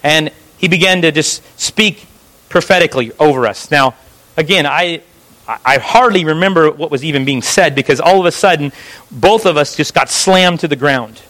And 0.03 0.31
he 0.57 0.67
began 0.67 1.03
to 1.03 1.11
just 1.11 1.43
speak 1.59 2.07
prophetically 2.49 3.11
over 3.19 3.45
us. 3.45 3.69
Now, 3.69 3.93
again, 4.35 4.65
I, 4.65 5.03
I 5.47 5.77
hardly 5.77 6.25
remember 6.25 6.71
what 6.71 6.89
was 6.89 7.03
even 7.03 7.23
being 7.23 7.43
said 7.43 7.75
because 7.75 7.99
all 7.99 8.19
of 8.19 8.25
a 8.25 8.31
sudden, 8.31 8.71
both 9.11 9.45
of 9.45 9.57
us 9.57 9.75
just 9.75 9.93
got 9.93 10.09
slammed 10.09 10.61
to 10.61 10.67
the 10.67 10.75
ground. 10.75 11.21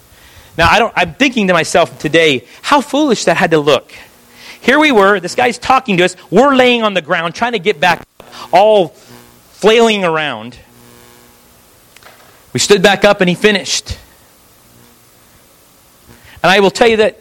Now, 0.57 0.69
I 0.69 0.79
don't, 0.79 0.93
I'm 0.95 1.13
thinking 1.15 1.47
to 1.47 1.53
myself 1.53 1.99
today, 1.99 2.45
how 2.61 2.79
foolish 2.79 3.25
that 3.25 3.35
had 3.35 3.51
to 3.51 3.59
look. 3.59 3.91
Here 4.61 4.79
we 4.79 4.91
were, 4.91 5.19
this 5.19 5.35
guy's 5.35 5.57
talking 5.57 5.97
to 5.97 6.05
us, 6.05 6.15
we're 6.31 6.55
laying 6.55 6.81
on 6.81 6.93
the 6.93 7.01
ground 7.01 7.35
trying 7.35 7.51
to 7.51 7.59
get 7.59 7.79
back 7.79 8.01
up, 8.01 8.53
all 8.53 8.87
flailing 8.87 10.05
around. 10.05 10.57
We 12.53 12.59
stood 12.59 12.81
back 12.81 13.03
up 13.03 13.19
and 13.19 13.29
he 13.29 13.35
finished. 13.35 13.99
And 16.41 16.51
I 16.51 16.61
will 16.61 16.71
tell 16.71 16.87
you 16.87 16.97
that 16.97 17.19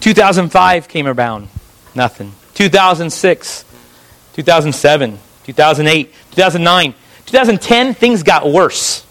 2005 0.00 0.88
came 0.88 1.06
around, 1.06 1.48
nothing. 1.94 2.32
2006, 2.54 3.64
2007, 4.34 5.18
2008, 5.44 6.12
2009, 6.30 6.94
2010, 7.26 7.94
things 7.94 8.22
got 8.22 8.50
worse. 8.50 9.04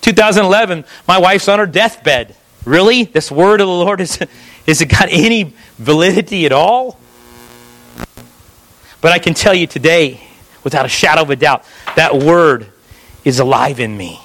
2011, 0.00 0.84
my 1.06 1.18
wife's 1.18 1.48
on 1.48 1.58
her 1.58 1.66
deathbed. 1.66 2.34
Really? 2.64 3.04
This 3.04 3.30
word 3.30 3.60
of 3.60 3.66
the 3.66 3.72
Lord 3.72 4.00
is, 4.00 4.18
is 4.66 4.80
it 4.80 4.86
got 4.86 5.08
any 5.10 5.54
validity 5.78 6.46
at 6.46 6.52
all? 6.52 6.98
But 9.00 9.12
I 9.12 9.18
can 9.18 9.34
tell 9.34 9.54
you 9.54 9.66
today, 9.66 10.20
without 10.62 10.86
a 10.86 10.88
shadow 10.88 11.22
of 11.22 11.30
a 11.30 11.36
doubt, 11.36 11.64
that 11.96 12.16
word 12.16 12.68
is 13.24 13.40
alive 13.40 13.80
in 13.80 13.96
me. 13.96 14.20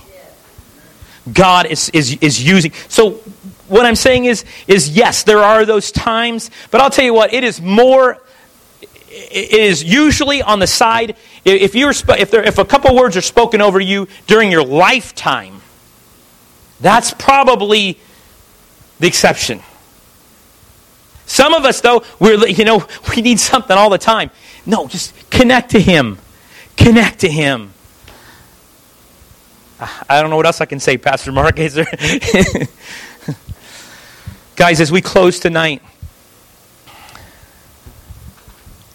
God 1.32 1.66
is, 1.66 1.90
is, 1.90 2.16
is 2.22 2.44
using. 2.44 2.72
So 2.88 3.22
what 3.68 3.86
I'm 3.86 3.96
saying 3.96 4.26
is, 4.26 4.46
is 4.68 4.90
yes, 4.90 5.24
there 5.24 5.40
are 5.40 5.66
those 5.66 5.92
times, 5.92 6.50
but 6.72 6.82
I'll 6.82 6.90
tell 6.90 7.06
you 7.06 7.14
what, 7.14 7.34
it 7.34 7.44
is 7.44 7.62
more, 7.62 8.22
it 9.10 9.54
is 9.54 9.84
usually 9.84 10.42
on 10.42 10.60
the 10.60 10.68
side, 10.68 11.16
if, 11.46 11.76
you're, 11.76 11.92
if, 11.92 12.32
there, 12.32 12.44
if 12.44 12.58
a 12.58 12.66
couple 12.66 12.96
words 12.96 13.16
are 13.16 13.22
spoken 13.22 13.62
over 13.62 13.80
you 13.80 14.08
during 14.28 14.52
your 14.52 14.64
lifetime, 14.64 15.62
that's 16.80 17.14
probably 17.14 18.00
the 19.00 19.08
exception. 19.08 19.62
Some 21.26 21.54
of 21.54 21.66
us, 21.66 21.82
though, 21.82 22.04
we're, 22.20 22.48
you 22.48 22.66
know, 22.66 22.86
we 23.16 23.22
need 23.22 23.40
something 23.40 23.76
all 23.78 23.90
the 23.90 23.98
time. 23.98 24.32
No, 24.66 24.88
just 24.88 25.30
connect 25.30 25.72
to 25.72 25.80
Him. 25.80 26.18
Connect 26.76 27.20
to 27.20 27.30
Him. 27.30 27.74
Ah, 29.80 30.06
I 30.10 30.22
don't 30.22 30.30
know 30.30 30.38
what 30.38 30.46
else 30.46 30.62
I 30.62 30.66
can 30.66 30.80
say, 30.80 30.98
Pastor 30.98 31.32
Mark. 31.32 31.60
Is 31.60 31.74
there? 31.76 31.86
Guys, 34.56 34.82
as 34.82 34.92
we 34.92 35.02
close 35.02 35.40
tonight, 35.40 35.84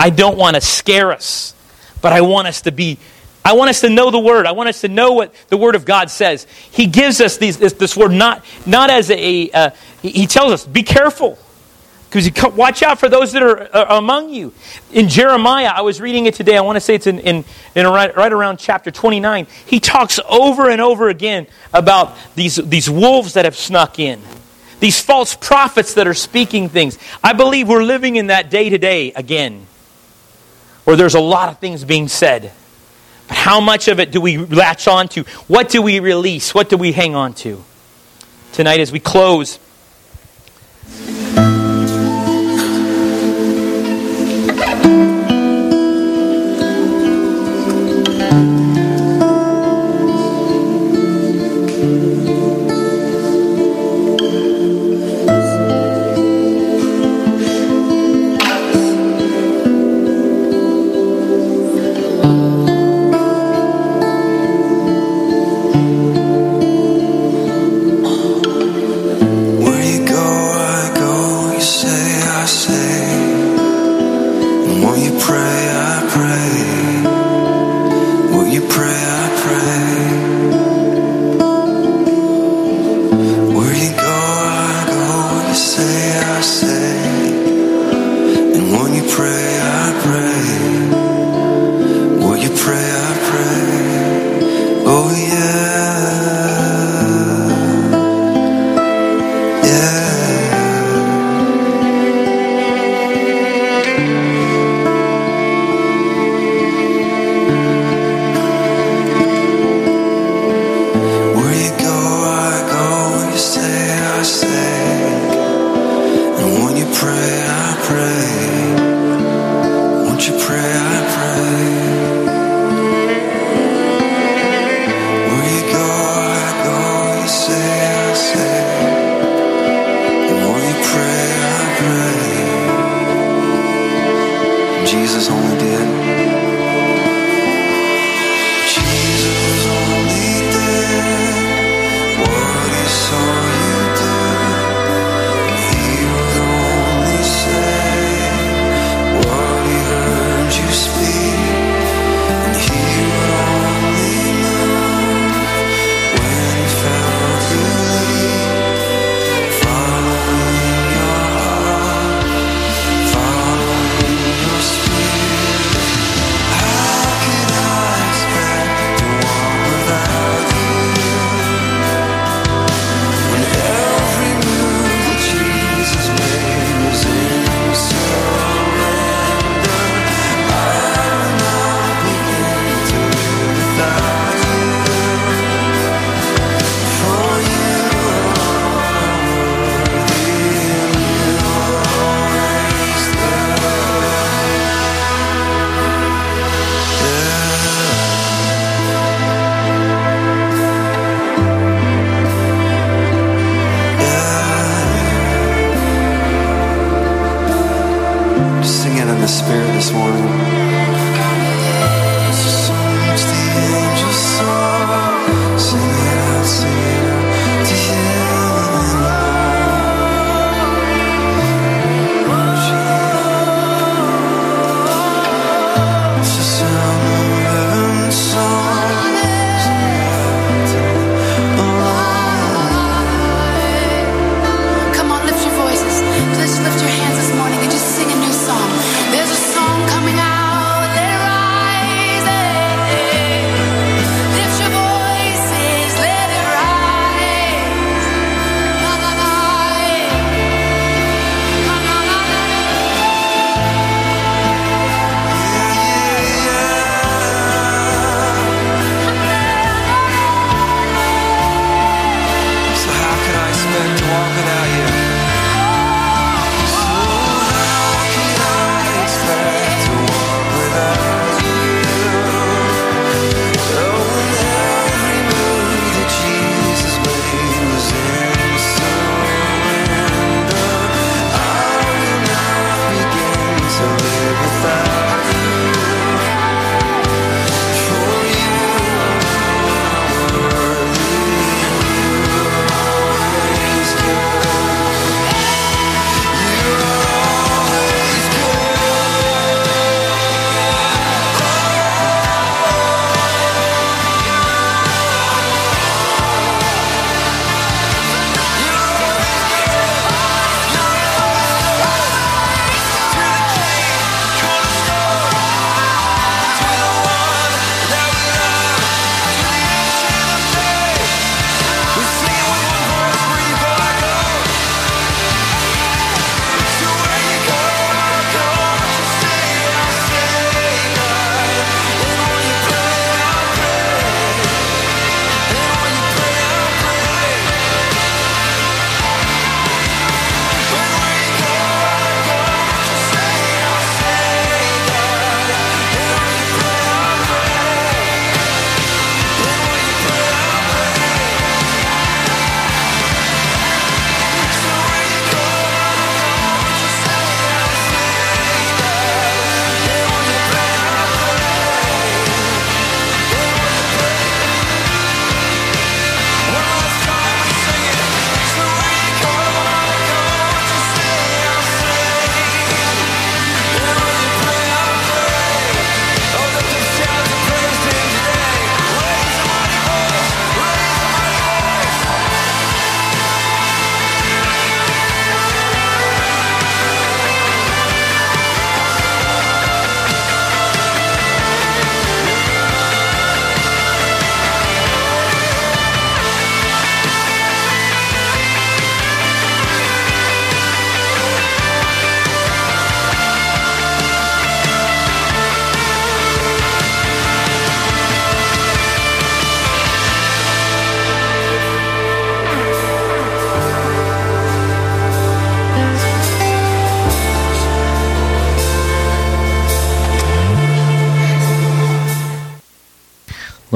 I 0.03 0.11
don't 0.11 0.37
want 0.37 0.57
to 0.57 0.61
scare 0.61 1.13
us, 1.13 1.55
but 2.01 2.13
I 2.13 2.23
want 2.23 2.49
us 2.49 2.63
to 2.63 2.73
be 2.73 2.99
I 3.45 3.53
want 3.53 3.71
us 3.71 3.83
to 3.83 3.89
know 3.89 4.11
the 4.11 4.19
word. 4.19 4.47
I 4.47 4.53
want 4.53 4.69
us 4.69 4.81
to 4.81 4.89
know 4.89 5.13
what 5.13 5.33
the 5.49 5.57
word 5.57 5.77
of 5.77 5.85
God 5.85 6.11
says. 6.11 6.47
He 6.73 6.87
gives 6.87 7.21
us 7.21 7.39
these, 7.39 7.57
this, 7.57 7.73
this 7.75 7.97
word 7.97 8.11
not, 8.13 8.45
not 8.67 8.91
as 8.91 9.11
a, 9.11 9.51
uh, 9.51 9.71
he 10.01 10.27
tells 10.27 10.53
us, 10.53 10.67
be 10.67 10.83
careful. 10.83 11.39
Because 12.09 12.31
watch 12.55 12.83
out 12.83 13.01
for 13.01 13.09
those 13.09 13.33
that 13.33 13.43
are, 13.43 13.75
are, 13.75 13.99
among 13.99 14.31
you. 14.31 14.53
In 14.93 15.09
Jeremiah, 15.09 15.73
I 15.75 15.81
was 15.81 16.01
reading 16.01 16.27
it 16.27 16.35
today. 16.35 16.57
I 16.57 16.61
want 16.61 16.77
to 16.77 16.81
say 16.81 16.95
it's 16.95 17.07
in, 17.07 17.19
in, 17.21 17.45
in 17.75 17.87
right, 17.87 18.15
right 18.17 18.33
around 18.33 18.59
chapter 18.59 18.91
29. 18.91 19.47
He 19.67 19.81
talks 19.81 20.21
over 20.29 20.69
and 20.69 20.81
over 20.81 21.09
again 21.09 21.47
about 21.73 22.17
these, 22.35 22.57
these 22.57 22.89
wolves 22.89 23.35
that 23.35 23.45
have 23.45 23.57
snuck 23.57 23.99
in, 23.99 24.21
these 24.79 25.01
false 25.01 25.35
prophets 25.35 25.95
that 25.95 26.07
are 26.07 26.15
speaking 26.15 26.69
things. 26.69 26.99
I 27.25 27.33
believe 27.33 27.67
we're 27.67 27.83
living 27.83 28.17
in 28.17 28.29
that 28.29 28.51
day 28.51 28.69
to 28.69 28.79
day 28.79 29.13
again, 29.15 29.67
where 30.85 30.97
there's 30.97 31.15
a 31.15 31.21
lot 31.21 31.49
of 31.49 31.59
things 31.59 31.85
being 31.85 32.09
said. 32.09 32.53
But 33.29 33.37
how 33.37 33.61
much 33.61 33.89
of 33.89 34.01
it 34.01 34.11
do 34.11 34.21
we 34.21 34.39
latch 34.39 34.89
on 34.89 35.09
to? 35.09 35.23
What 35.47 35.69
do 35.69 35.83
we 35.83 36.01
release? 36.01 36.55
What 36.55 36.69
do 36.69 36.77
we 36.77 36.93
hang 36.93 37.15
on 37.15 37.35
to? 37.35 37.63
Tonight, 38.53 38.81
as 38.81 38.93
we 38.93 39.01
close, 39.01 39.59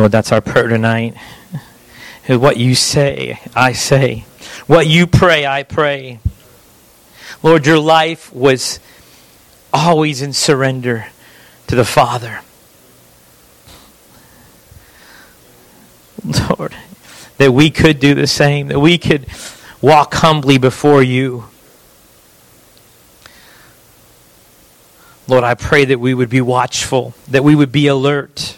Lord, 0.07 0.13
that's 0.13 0.31
our 0.31 0.41
prayer 0.41 0.69
tonight. 0.69 1.17
What 2.29 2.59
you 2.59 2.77
say, 2.77 3.41
I 3.57 3.73
say. 3.73 4.25
What 4.69 4.87
you 4.87 5.09
pray, 5.09 5.45
I 5.45 5.65
pray. 5.65 6.21
Lord, 7.43 7.67
your 7.67 7.81
life 7.81 8.33
was 8.33 8.79
always 9.73 10.23
in 10.23 10.33
surrender 10.33 11.07
to 11.67 11.75
the 11.75 11.85
Father. 11.85 12.39
Lord, 16.57 16.77
that 17.39 17.51
we 17.51 17.71
could 17.71 17.99
do 17.99 18.15
the 18.15 18.29
same, 18.29 18.69
that 18.69 18.79
we 18.79 18.99
could 18.99 19.27
walk 19.81 20.15
humbly 20.15 20.57
before 20.57 21.03
you. 21.03 21.47
Lord, 25.27 25.43
I 25.43 25.55
pray 25.55 25.85
that 25.87 25.99
we 25.99 26.15
would 26.15 26.31
be 26.31 26.41
watchful, 26.41 27.13
that 27.27 27.43
we 27.43 27.57
would 27.57 27.73
be 27.73 27.89
alert. 27.89 28.57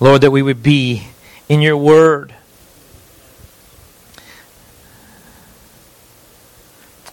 Lord, 0.00 0.20
that 0.20 0.30
we 0.30 0.42
would 0.42 0.62
be 0.62 1.08
in 1.48 1.60
your 1.60 1.76
word. 1.76 2.34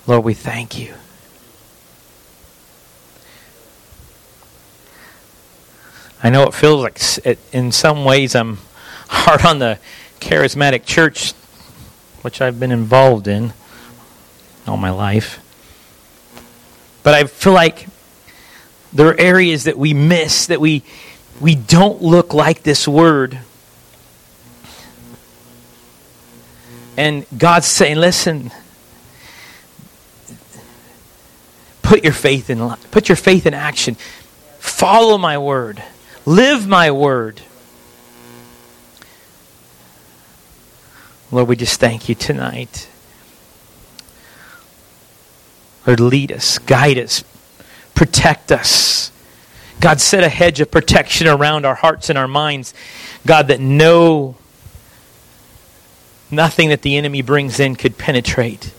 Lord, 0.05 0.23
we 0.23 0.35
thank 0.35 0.77
you. 0.77 0.93
I 6.21 6.29
know 6.29 6.43
it 6.43 6.53
feels 6.53 6.83
like 6.83 6.99
it, 7.25 7.39
in 7.51 7.71
some 7.71 8.05
ways 8.05 8.35
I'm 8.35 8.59
hard 9.07 9.43
on 9.43 9.59
the 9.59 9.79
charismatic 10.19 10.85
church, 10.85 11.33
which 12.21 12.39
I've 12.39 12.59
been 12.59 12.71
involved 12.71 13.27
in 13.27 13.53
all 14.67 14.77
my 14.77 14.91
life. 14.91 15.39
But 17.01 17.15
I 17.15 17.23
feel 17.23 17.53
like 17.53 17.87
there 18.93 19.07
are 19.07 19.19
areas 19.19 19.63
that 19.63 19.77
we 19.77 19.93
miss, 19.93 20.47
that 20.47 20.61
we 20.61 20.83
we 21.39 21.55
don't 21.55 22.01
look 22.01 22.33
like 22.33 22.63
this 22.63 22.87
word. 22.87 23.39
And 26.97 27.25
God's 27.37 27.67
saying, 27.67 27.97
listen, 27.97 28.51
put 31.81 32.03
your 32.03 32.13
faith 32.13 32.49
in 32.49 32.69
put 32.91 33.09
your 33.09 33.17
faith 33.17 33.45
in 33.45 33.53
action. 33.53 33.95
Follow 34.59 35.17
my 35.17 35.37
word. 35.37 35.83
Live 36.25 36.67
my 36.67 36.91
word. 36.91 37.41
Lord, 41.31 41.47
we 41.49 41.55
just 41.55 41.79
thank 41.79 42.07
you 42.07 42.15
tonight. 42.15 42.87
Lord, 45.85 45.99
lead 45.99 46.31
us, 46.31 46.57
guide 46.59 46.97
us, 46.97 47.23
protect 47.93 48.51
us. 48.51 49.11
God, 49.79 50.01
set 50.01 50.23
a 50.23 50.29
hedge 50.29 50.61
of 50.61 50.71
protection 50.71 51.27
around 51.27 51.65
our 51.65 51.75
hearts 51.75 52.09
and 52.09 52.17
our 52.17 52.27
minds. 52.27 52.73
God, 53.25 53.49
that 53.49 53.59
no, 53.59 54.35
nothing 56.31 56.69
that 56.69 56.81
the 56.81 56.97
enemy 56.97 57.21
brings 57.21 57.59
in 57.59 57.75
could 57.75 57.97
penetrate. 57.97 58.73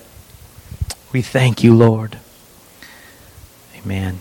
We 1.13 1.23
thank 1.23 1.63
you, 1.63 1.75
Lord. 1.75 2.19
Amen. 3.77 4.21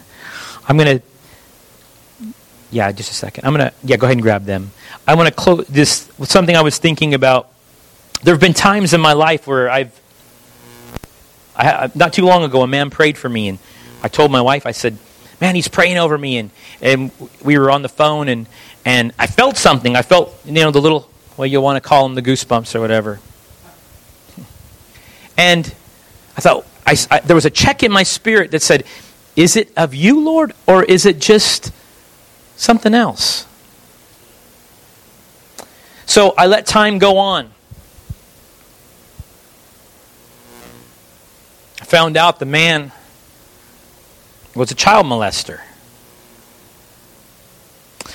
I'm 0.68 0.78
going 0.78 1.00
to, 1.00 2.32
yeah, 2.72 2.92
just 2.92 3.12
a 3.12 3.14
second. 3.14 3.46
I'm 3.46 3.54
going 3.56 3.70
to, 3.70 3.74
yeah, 3.84 3.98
go 3.98 4.06
ahead 4.06 4.18
and 4.18 4.22
grab 4.22 4.46
them. 4.46 4.72
I 5.08 5.16
want 5.16 5.28
to 5.28 5.34
close 5.34 5.66
this 5.68 6.10
with 6.18 6.30
something 6.30 6.56
I 6.56 6.62
was 6.62 6.78
thinking 6.78 7.14
about. 7.14 7.50
There 8.24 8.34
have 8.34 8.42
been 8.42 8.54
times 8.54 8.94
in 8.94 9.02
my 9.02 9.14
life 9.14 9.48
where 9.48 9.70
I've, 9.70 10.00
I, 11.56 11.90
not 11.96 12.14
too 12.14 12.26
long 12.26 12.44
ago, 12.44 12.62
a 12.62 12.68
man 12.68 12.90
prayed 12.90 13.18
for 13.18 13.30
me, 13.30 13.48
and 13.48 13.60
I 14.04 14.08
told 14.08 14.32
my 14.32 14.42
wife, 14.42 14.66
I 14.66 14.72
said, 14.72 14.98
man, 15.42 15.56
he's 15.56 15.68
praying 15.68 15.98
over 15.98 16.18
me. 16.18 16.38
And, 16.38 16.52
and 16.82 17.12
we 17.44 17.58
were 17.58 17.72
on 17.72 17.82
the 17.82 17.90
phone, 17.90 18.28
and, 18.28 18.48
and 18.84 19.14
I 19.18 19.28
felt 19.28 19.58
something. 19.58 19.96
I 19.96 20.02
felt, 20.02 20.34
you 20.46 20.52
know, 20.52 20.72
the 20.72 20.82
little, 20.82 21.10
well, 21.38 21.46
you'll 21.46 21.64
want 21.64 21.82
to 21.82 21.88
call 21.88 22.04
them 22.04 22.16
the 22.16 22.22
goosebumps 22.22 22.76
or 22.76 22.80
whatever. 22.80 23.20
And 25.38 25.66
I 26.38 26.42
thought, 26.42 26.66
I, 26.86 26.96
I, 27.12 27.20
there 27.20 27.36
was 27.36 27.46
a 27.46 27.50
check 27.50 27.84
in 27.84 27.92
my 27.92 28.04
spirit 28.04 28.52
that 28.52 28.62
said, 28.62 28.86
Is 29.36 29.56
it 29.56 29.72
of 29.76 29.94
you, 29.94 30.24
Lord, 30.24 30.54
or 30.68 30.84
is 30.84 31.06
it 31.06 31.20
just 31.20 31.72
something 32.56 32.94
else? 32.94 33.46
So 36.06 36.34
I 36.38 36.46
let 36.46 36.66
time 36.66 37.00
go 37.00 37.18
on. 37.18 37.52
I 41.82 41.86
found 41.86 42.16
out 42.16 42.40
the 42.40 42.46
man 42.46 42.92
was 44.56 44.72
a 44.72 44.76
child 44.76 45.06
molester. 45.06 45.60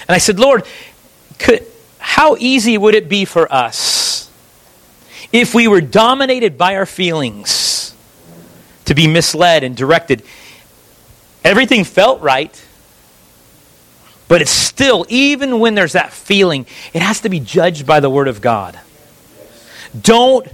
And 0.09 0.15
I 0.15 0.19
said, 0.19 0.41
Lord, 0.41 0.65
could, 1.39 1.65
how 1.99 2.37
easy 2.39 2.77
would 2.77 2.95
it 2.95 3.09
be 3.09 3.25
for 3.25 3.53
us 3.53 4.31
if 5.33 5.55
we 5.55 5.69
were 5.69 5.81
dominated 5.81 6.59
by 6.59 6.77
our 6.77 6.87
feelings 6.87 7.95
to 8.87 8.95
be 8.95 9.07
misled 9.07 9.63
and 9.63 9.77
directed? 9.77 10.23
Everything 11.45 11.85
felt 11.85 12.21
right, 12.23 12.67
but 14.29 14.43
it's 14.43 14.51
still, 14.51 15.07
even 15.09 15.61
when 15.61 15.75
there's 15.75 15.93
that 15.93 16.13
feeling, 16.13 16.67
it 16.93 17.03
has 17.03 17.21
to 17.21 17.29
be 17.29 17.41
judged 17.41 17.87
by 17.87 18.01
the 18.01 18.11
Word 18.11 18.29
of 18.29 18.41
God. 18.41 18.79
Don't 20.01 20.47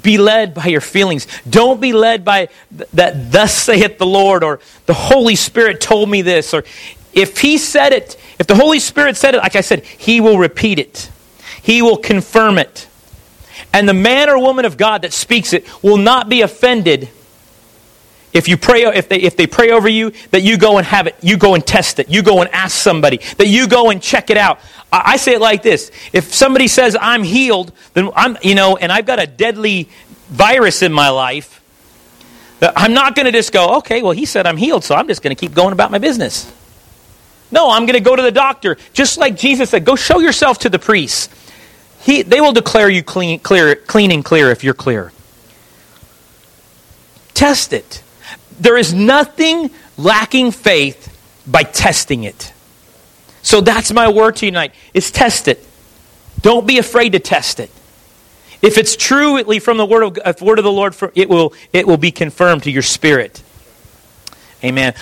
be 0.00 0.18
led 0.18 0.54
by 0.54 0.66
your 0.66 0.80
feelings. 0.80 1.26
Don't 1.48 1.80
be 1.80 1.92
led 1.92 2.24
by 2.24 2.48
th- 2.76 2.90
that, 2.94 3.32
thus 3.32 3.54
saith 3.54 3.98
the 3.98 4.06
Lord, 4.06 4.42
or 4.42 4.60
the 4.86 4.94
Holy 4.94 5.36
Spirit 5.36 5.80
told 5.80 6.08
me 6.08 6.22
this, 6.22 6.52
or 6.54 6.64
if 7.12 7.38
He 7.38 7.58
said 7.58 7.92
it, 7.92 8.16
if 8.38 8.46
the 8.46 8.56
Holy 8.56 8.78
Spirit 8.78 9.16
said 9.16 9.34
it, 9.34 9.38
like 9.38 9.56
I 9.56 9.60
said, 9.60 9.84
He 9.84 10.20
will 10.20 10.38
repeat 10.38 10.78
it, 10.78 11.10
He 11.62 11.82
will 11.82 11.98
confirm 11.98 12.58
it. 12.58 12.88
And 13.72 13.88
the 13.88 13.94
man 13.94 14.28
or 14.28 14.38
woman 14.38 14.64
of 14.64 14.76
God 14.76 15.02
that 15.02 15.12
speaks 15.12 15.52
it 15.52 15.66
will 15.82 15.96
not 15.96 16.28
be 16.28 16.42
offended 16.42 17.08
if 18.34 18.48
you 18.48 18.56
pray 18.56 18.82
if 18.82 19.08
they 19.08 19.20
if 19.20 19.36
they 19.36 19.46
pray 19.46 19.70
over 19.70 19.88
you 19.88 20.12
that 20.32 20.42
you 20.42 20.58
go 20.58 20.76
and 20.76 20.86
have 20.86 21.06
it 21.06 21.14
you 21.22 21.38
go 21.38 21.54
and 21.54 21.64
test 21.64 22.00
it. 22.00 22.10
You 22.10 22.22
go 22.22 22.42
and 22.42 22.50
ask 22.52 22.76
somebody. 22.76 23.18
That 23.38 23.46
you 23.46 23.68
go 23.68 23.90
and 23.90 24.02
check 24.02 24.28
it 24.28 24.36
out. 24.36 24.58
I, 24.92 25.12
I 25.12 25.16
say 25.16 25.34
it 25.34 25.40
like 25.40 25.62
this. 25.62 25.92
If 26.12 26.34
somebody 26.34 26.66
says 26.66 26.96
i'm 27.00 27.22
healed 27.22 27.72
then 27.94 28.10
i'm 28.16 28.36
you 28.42 28.56
know 28.56 28.76
and 28.76 28.90
i've 28.90 29.06
got 29.06 29.22
a 29.22 29.26
deadly 29.26 29.88
virus 30.28 30.82
in 30.82 30.92
my 30.92 31.10
life 31.10 31.62
that 32.58 32.72
i'm 32.76 32.92
not 32.92 33.14
going 33.14 33.26
to 33.26 33.32
just 33.32 33.52
go 33.52 33.78
okay 33.78 34.02
well 34.02 34.12
he 34.12 34.24
said 34.24 34.46
i'm 34.46 34.56
healed 34.56 34.82
so 34.82 34.96
i'm 34.96 35.06
just 35.06 35.22
going 35.22 35.34
to 35.34 35.40
keep 35.40 35.54
going 35.54 35.72
about 35.72 35.90
my 35.90 35.98
business. 35.98 36.52
No 37.52 37.70
i'm 37.70 37.86
going 37.86 37.94
to 37.94 38.04
go 38.04 38.16
to 38.16 38.22
the 38.22 38.32
doctor. 38.32 38.76
Just 38.92 39.16
like 39.16 39.36
jesus 39.36 39.70
said 39.70 39.84
go 39.84 39.94
show 39.94 40.18
yourself 40.18 40.58
to 40.60 40.68
the 40.68 40.80
priests. 40.80 41.28
He, 42.00 42.20
they 42.20 42.42
will 42.42 42.52
declare 42.52 42.90
you 42.90 43.02
clean, 43.02 43.38
clear, 43.38 43.74
clean 43.76 44.12
and 44.12 44.22
clear 44.22 44.50
if 44.50 44.62
you're 44.62 44.74
clear. 44.74 45.10
Test 47.32 47.72
it 47.72 48.03
there 48.60 48.76
is 48.76 48.92
nothing 48.92 49.70
lacking 49.96 50.50
faith 50.50 51.10
by 51.46 51.62
testing 51.62 52.24
it. 52.24 52.52
So 53.42 53.60
that's 53.60 53.92
my 53.92 54.08
word 54.08 54.36
to 54.36 54.46
you 54.46 54.52
tonight 54.52 54.74
is 54.92 55.10
test 55.10 55.48
it. 55.48 55.66
Don't 56.40 56.66
be 56.66 56.78
afraid 56.78 57.12
to 57.12 57.18
test 57.18 57.58
it. 57.58 57.70
If 58.60 58.76
it's 58.76 58.96
truly 58.96 59.58
from 59.58 59.78
the 59.78 59.86
word 59.86 60.02
of, 60.02 60.18
uh, 60.22 60.32
word 60.44 60.58
of 60.58 60.64
the 60.64 60.72
Lord, 60.72 60.94
it 61.14 61.28
will, 61.28 61.54
it 61.72 61.86
will 61.86 61.96
be 61.96 62.10
confirmed 62.10 62.64
to 62.64 62.70
your 62.70 62.82
spirit. 62.82 63.42
Amen. 64.62 64.92